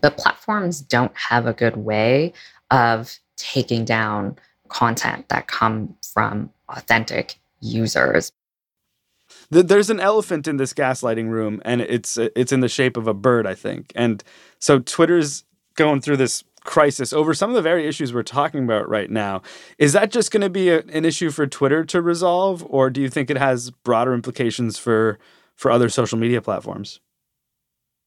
But 0.00 0.16
platforms 0.16 0.80
don't 0.80 1.14
have 1.14 1.46
a 1.46 1.52
good 1.52 1.76
way 1.76 2.32
of 2.70 3.18
taking 3.42 3.84
down 3.84 4.36
content 4.68 5.28
that 5.28 5.48
come 5.48 5.94
from 6.12 6.50
authentic 6.68 7.36
users. 7.60 8.32
There's 9.50 9.90
an 9.90 10.00
elephant 10.00 10.48
in 10.48 10.56
this 10.56 10.72
gaslighting 10.72 11.28
room, 11.28 11.60
and 11.64 11.80
it's 11.80 12.16
it's 12.18 12.52
in 12.52 12.60
the 12.60 12.68
shape 12.68 12.96
of 12.96 13.06
a 13.06 13.14
bird, 13.14 13.46
I 13.46 13.54
think. 13.54 13.92
And 13.94 14.22
so 14.58 14.78
Twitter's 14.78 15.44
going 15.74 16.00
through 16.00 16.18
this 16.18 16.44
crisis 16.64 17.12
over 17.12 17.34
some 17.34 17.50
of 17.50 17.56
the 17.56 17.62
very 17.62 17.86
issues 17.86 18.14
we're 18.14 18.22
talking 18.22 18.64
about 18.64 18.88
right 18.88 19.10
now. 19.10 19.42
Is 19.78 19.92
that 19.94 20.10
just 20.10 20.30
going 20.30 20.42
to 20.42 20.50
be 20.50 20.70
a, 20.70 20.80
an 20.92 21.04
issue 21.04 21.30
for 21.30 21.46
Twitter 21.46 21.84
to 21.84 22.00
resolve, 22.00 22.64
or 22.68 22.88
do 22.88 23.00
you 23.00 23.08
think 23.08 23.30
it 23.30 23.38
has 23.38 23.70
broader 23.70 24.14
implications 24.14 24.78
for 24.78 25.18
for 25.56 25.70
other 25.70 25.88
social 25.88 26.18
media 26.18 26.40
platforms? 26.40 27.00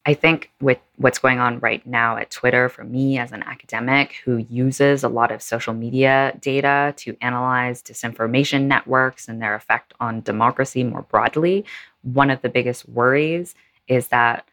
I 0.08 0.14
think 0.14 0.52
with 0.62 0.78
what's 0.98 1.18
going 1.18 1.40
on 1.40 1.60
right 1.60 1.86
now 1.86 2.18
at 2.18 2.30
Twitter, 2.30 2.70
for 2.70 2.84
me 2.84 3.18
as 3.18 3.32
an 3.32 3.42
academic 3.42 4.18
who 4.24 4.38
uses 4.38 5.04
a 5.04 5.10
lot 5.10 5.32
of 5.32 5.42
social 5.42 5.74
media 5.74 6.38
data 6.42 6.94
to 6.98 7.18
analyze 7.22 7.82
disinformation 7.82 8.66
networks 8.66 9.28
and 9.28 9.42
their 9.42 9.56
effect 9.56 9.94
on 10.00 10.22
democracy 10.22 10.84
more 10.84 11.02
broadly, 11.04 11.66
one 12.04 12.30
of 12.30 12.40
the 12.44 12.50
biggest 12.50 12.88
worries 12.88 13.56
is 13.88 14.08
that 14.10 14.48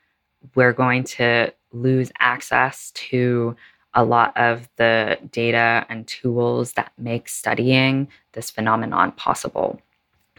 we're 0.55 0.73
going 0.73 1.05
to 1.05 1.53
lose 1.73 2.11
access 2.19 2.91
to 2.93 3.55
a 3.95 4.05
lot 4.05 4.35
of 4.39 4.71
the 4.77 5.19
data 5.33 5.85
and 5.91 6.07
tools 6.07 6.73
that 6.73 6.93
make 6.97 7.29
studying 7.29 8.09
this 8.33 8.51
phenomenon 8.51 9.13
possible. 9.13 9.79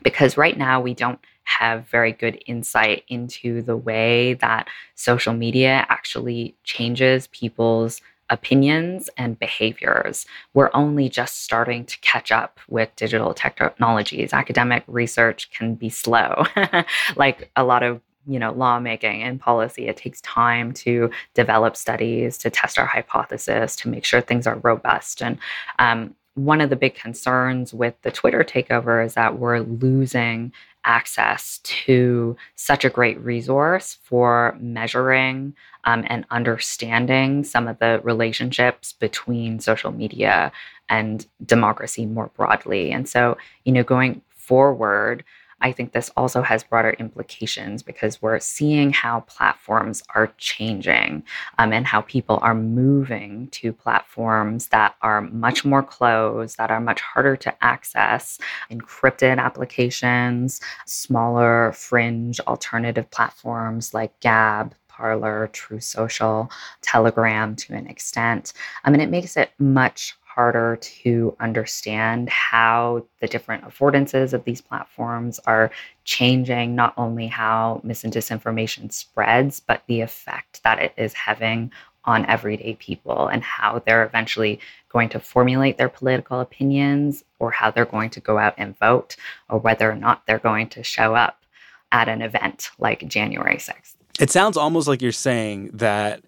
Because 0.02 0.38
right 0.38 0.58
now 0.58 0.82
we 0.82 0.95
don't 0.95 1.19
have 1.44 1.88
very 1.88 2.12
good 2.12 2.42
insight 2.46 3.04
into 3.08 3.62
the 3.62 3.78
way 3.78 4.34
that 4.36 4.68
social 4.96 5.34
media 5.34 5.86
actually 5.90 6.56
changes 6.64 7.28
people's 7.28 8.02
opinions 8.30 9.10
and 9.18 9.38
behaviors. 9.38 10.26
We're 10.54 10.72
only 10.74 11.10
just 11.10 11.44
starting 11.44 11.86
to 11.86 12.00
catch 12.00 12.32
up 12.32 12.60
with 12.68 12.96
digital 12.96 13.34
technologies. 13.34 14.34
Academic 14.34 14.84
research 14.88 15.52
can 15.52 15.76
be 15.76 15.90
slow, 15.90 16.46
like 17.16 17.52
a 17.56 17.64
lot 17.64 17.84
of 17.84 18.02
you 18.26 18.40
know 18.40 18.54
lawmaking 18.54 19.22
and 19.22 19.40
policy 19.40 19.88
it 19.88 19.98
takes 19.98 20.22
time 20.22 20.72
to 20.72 21.12
develop 21.34 21.76
studies 21.76 22.38
to 22.38 22.50
test 22.50 22.80
our 22.80 22.86
hypothesis 22.86 23.76
to 23.76 23.90
make 23.90 24.06
sure 24.06 24.22
things 24.22 24.48
are 24.48 24.60
robust 24.60 25.22
and 25.22 25.38
um, 25.80 26.16
one 26.36 26.62
of 26.62 26.69
the 26.69 26.76
big 26.76 26.96
concerns 26.96 27.74
with 27.74 27.93
the 28.02 28.12
twitter 28.12 28.43
takeover 28.43 29.06
is 29.06 29.13
that 29.13 29.39
we're 29.39 29.60
losing 29.60 30.52
access 30.86 31.60
to 31.60 32.36
such 32.56 32.84
a 32.84 32.89
great 32.89 33.19
resource 33.22 33.98
for 34.04 34.58
measuring 34.60 35.56
um, 35.86 36.04
and 36.08 36.26
understanding 36.30 37.43
some 37.43 37.67
of 37.67 37.80
the 37.80 38.02
relationships 38.04 38.93
between 38.93 39.60
social 39.60 39.91
media 39.91 40.52
and 40.89 41.26
democracy 41.46 42.06
more 42.06 42.30
broadly. 42.36 42.91
And 42.91 43.08
so, 43.08 43.38
you 43.63 43.72
know, 43.72 43.84
going 43.84 44.22
forward, 44.30 45.24
I 45.63 45.71
think 45.71 45.93
this 45.93 46.12
also 46.17 46.41
has 46.41 46.63
broader 46.63 46.91
implications 46.99 47.82
because 47.82 48.21
we're 48.21 48.39
seeing 48.39 48.91
how 48.91 49.21
platforms 49.21 50.04
are 50.13 50.34
changing 50.38 51.23
um, 51.58 51.71
and 51.71 51.88
how 51.88 52.02
people 52.02 52.38
are 52.41 52.54
moving 52.54 53.47
to 53.52 53.71
platforms 53.71 54.67
that 54.67 54.95
are 55.02 55.21
much 55.21 55.63
more 55.63 55.82
closed, 55.82 56.58
that 56.58 56.69
are 56.69 56.82
much 56.82 56.99
harder 56.99 57.38
to 57.38 57.63
access, 57.63 58.38
encrypted 58.69 59.39
applications, 59.39 60.60
smaller 60.86 61.71
fringe 61.71 62.41
alternative 62.41 63.10
platforms 63.10 63.93
like 63.93 64.19
Gab, 64.19 64.76
Parler, 64.89 65.49
Truth 65.54 65.84
Social, 65.84 66.52
Telegram 66.82 67.56
to 67.56 67.73
an 67.73 67.88
extent. 67.88 68.54
I 68.84 68.91
mean, 68.91 69.02
it 69.02 69.10
makes 69.10 69.38
it 69.38 69.52
much 69.58 70.15
harder 70.34 70.78
to 70.78 71.36
understand 71.39 72.30
how 72.30 73.06
the 73.19 73.28
different 73.28 73.63
affordances 73.65 74.34
of 74.34 74.43
these 74.46 74.62
platforms 74.62 75.39
are 75.46 75.72
changing 76.06 76.76
not 76.76 76.93
only 76.98 77.28
how 77.28 77.82
mis 77.84 78.04
and 78.04 78.13
disinformation 78.13 78.91
spreads, 78.91 79.60
but 79.60 79.84
the 79.88 80.02
effect 80.02 80.62
that 80.63 80.80
it 80.80 80.93
is 80.98 81.13
having 81.13 81.72
on 82.06 82.26
everyday 82.26 82.76
people 82.76 83.28
and 83.28 83.43
how 83.43 83.82
they're 83.86 84.04
eventually 84.04 84.60
going 84.89 85.08
to 85.10 85.19
formulate 85.19 85.78
their 85.78 85.89
political 85.89 86.39
opinions 86.39 87.24
or 87.39 87.52
how 87.52 87.72
they're 87.72 87.86
going 87.86 88.10
to 88.10 88.19
go 88.19 88.38
out 88.38 88.54
and 88.58 88.78
vote 88.78 89.15
or 89.50 89.60
whether 89.60 89.89
or 89.89 89.96
not 89.96 90.26
they're 90.26 90.39
going 90.39 90.67
to 90.67 90.84
show 90.84 91.15
up 91.15 91.43
at 91.91 92.10
an 92.10 92.22
event 92.22 92.72
like 92.80 93.08
January 93.08 93.58
6th. 93.58 93.96
It 94.19 94.32
sounds 94.32 94.58
almost 94.58 94.88
like 94.88 95.02
you're 95.02 95.12
saying 95.12 95.72
that 95.74 96.24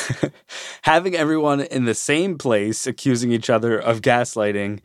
having 0.82 1.14
everyone 1.14 1.60
in 1.60 1.84
the 1.84 1.94
same 1.94 2.38
place 2.38 2.86
accusing 2.86 3.32
each 3.32 3.50
other 3.50 3.78
of 3.78 4.00
gaslighting 4.00 4.80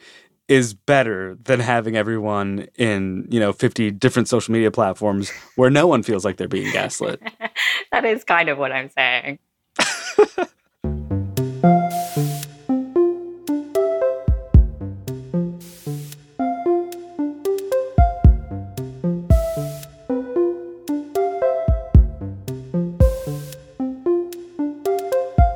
is 0.48 0.74
better 0.74 1.38
than 1.44 1.60
having 1.60 1.98
everyone 1.98 2.68
in, 2.78 3.28
you 3.30 3.40
know, 3.40 3.52
50 3.52 3.92
different 3.92 4.30
social 4.30 4.54
media 4.54 4.72
platforms 4.72 5.30
where 5.56 5.70
no 5.70 5.88
one 5.88 6.04
feels 6.04 6.24
like 6.24 6.38
they're 6.38 6.48
being 6.48 6.72
gaslit. 6.72 7.22
that 7.92 8.06
is 8.06 8.24
kind 8.24 8.50
of 8.50 8.58
what 8.58 8.72
I'm 8.72 8.90
saying. 8.90 9.40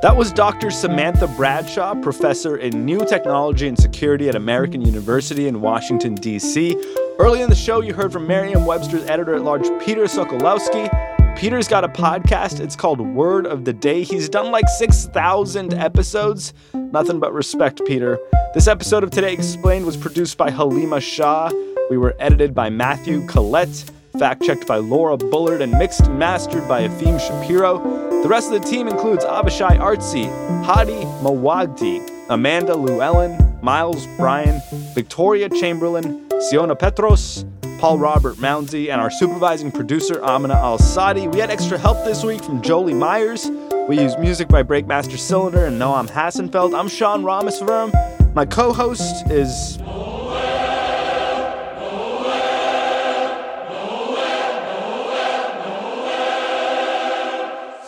That 0.02 0.18
was 0.18 0.32
Dr. 0.32 0.72
Samantha 0.72 1.28
Bradshaw, 1.28 1.94
professor 2.02 2.58
in 2.58 2.86
new 2.86 3.06
technology 3.06 3.68
and 3.68 3.78
security 3.78 4.30
at 4.30 4.34
American 4.34 4.82
University 4.82 5.48
in 5.48 5.62
Washington, 5.62 6.16
D.C. 6.16 6.76
Early 7.20 7.44
in 7.44 7.52
the 7.52 7.56
show, 7.56 7.82
you 7.82 7.94
heard 7.94 8.12
from 8.12 8.26
Merriam 8.26 8.66
Webster's 8.66 9.04
editor 9.04 9.36
at 9.36 9.44
large, 9.44 9.68
Peter 9.86 10.06
Sokolowski. 10.06 10.90
Peter's 11.38 11.68
got 11.68 11.84
a 11.84 11.88
podcast. 11.88 12.60
It's 12.60 12.76
called 12.76 13.00
Word 13.00 13.46
of 13.46 13.64
the 13.64 13.74
Day. 13.74 14.02
He's 14.02 14.28
done 14.28 14.50
like 14.52 14.68
6,000 14.68 15.76
episodes. 15.76 16.56
Nothing 16.74 17.20
but 17.20 17.32
respect, 17.32 17.86
Peter. 17.86 18.18
This 18.56 18.68
episode 18.68 19.04
of 19.04 19.12
Today 19.12 19.34
Explained 19.34 19.86
was 19.86 19.98
produced 19.98 20.36
by 20.36 20.50
Haleema 20.50 21.00
Shah. 21.00 21.52
We 21.92 22.00
were 22.00 22.16
edited 22.18 22.56
by 22.56 22.72
Matthew 22.72 23.28
Collette, 23.28 23.92
fact 24.18 24.42
checked 24.42 24.66
by 24.66 24.78
Laura 24.78 25.16
Bullard, 25.18 25.62
and 25.62 25.72
mixed 25.74 26.02
and 26.02 26.18
mastered 26.18 26.68
by 26.68 26.88
Efim 26.88 27.20
Shapiro. 27.20 28.11
The 28.22 28.28
rest 28.30 28.52
of 28.52 28.62
the 28.62 28.70
team 28.70 28.88
includes 28.88 29.26
Avishai 29.26 29.80
Artsy, 29.80 30.26
Hadi 30.64 31.06
Mawajdeh, 31.24 32.28
Amanda 32.30 32.76
Llewellyn, 32.76 33.60
Miles 33.64 34.06
Bryan, 34.16 34.62
Victoria 34.94 35.50
Chamberlain, 35.50 36.30
Siona 36.40 36.76
Petros, 36.76 37.46
Paul 37.80 37.98
Robert 37.98 38.36
Mounsey, 38.36 38.92
and 38.92 39.02
our 39.02 39.10
supervising 39.10 39.72
producer, 39.72 40.24
Amina 40.24 40.54
Al 40.54 40.78
Sadi. 40.78 41.28
We 41.30 41.40
had 41.40 41.50
extra 41.50 41.80
help 41.80 42.06
this 42.06 42.24
week 42.24 42.44
from 42.44 42.62
Jolie 42.62 42.94
Myers. 42.94 43.50
We 43.90 44.00
use 44.00 44.16
music 44.20 44.48
by 44.50 44.62
Breakmaster 44.62 45.18
Cylinder 45.18 45.66
and 45.66 45.82
Noam 45.82 46.08
Hassenfeld. 46.08 46.80
I'm 46.80 46.90
Sean 46.90 47.24
Rameswaram. 47.24 48.36
My 48.36 48.46
co 48.46 48.72
host 48.72 49.32
is 49.32 49.80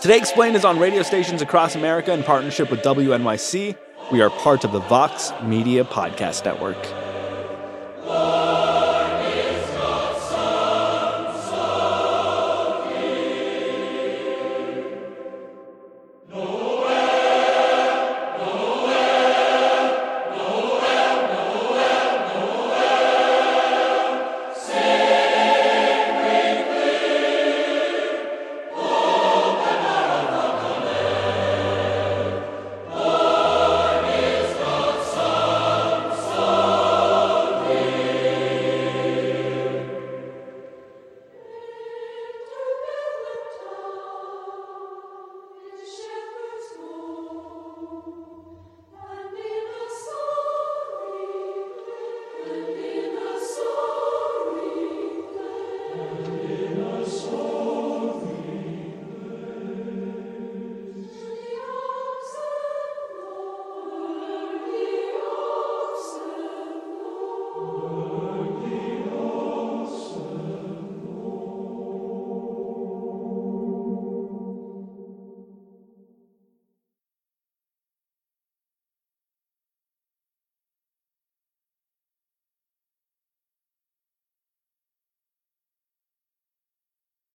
Today 0.04 0.18
Explained 0.18 0.58
is 0.58 0.66
on 0.66 0.80
radio 0.80 1.02
stations 1.02 1.42
across 1.42 1.76
America 1.76 2.12
in 2.12 2.24
partnership 2.24 2.70
with 2.70 2.82
WNYC. 2.82 3.78
We 4.12 4.22
are 4.22 4.30
part 4.30 4.66
of 4.66 4.74
the 4.74 4.82
Vox 4.82 5.32
Media 5.44 5.86
Podcast 5.86 6.44
Network. 6.44 7.03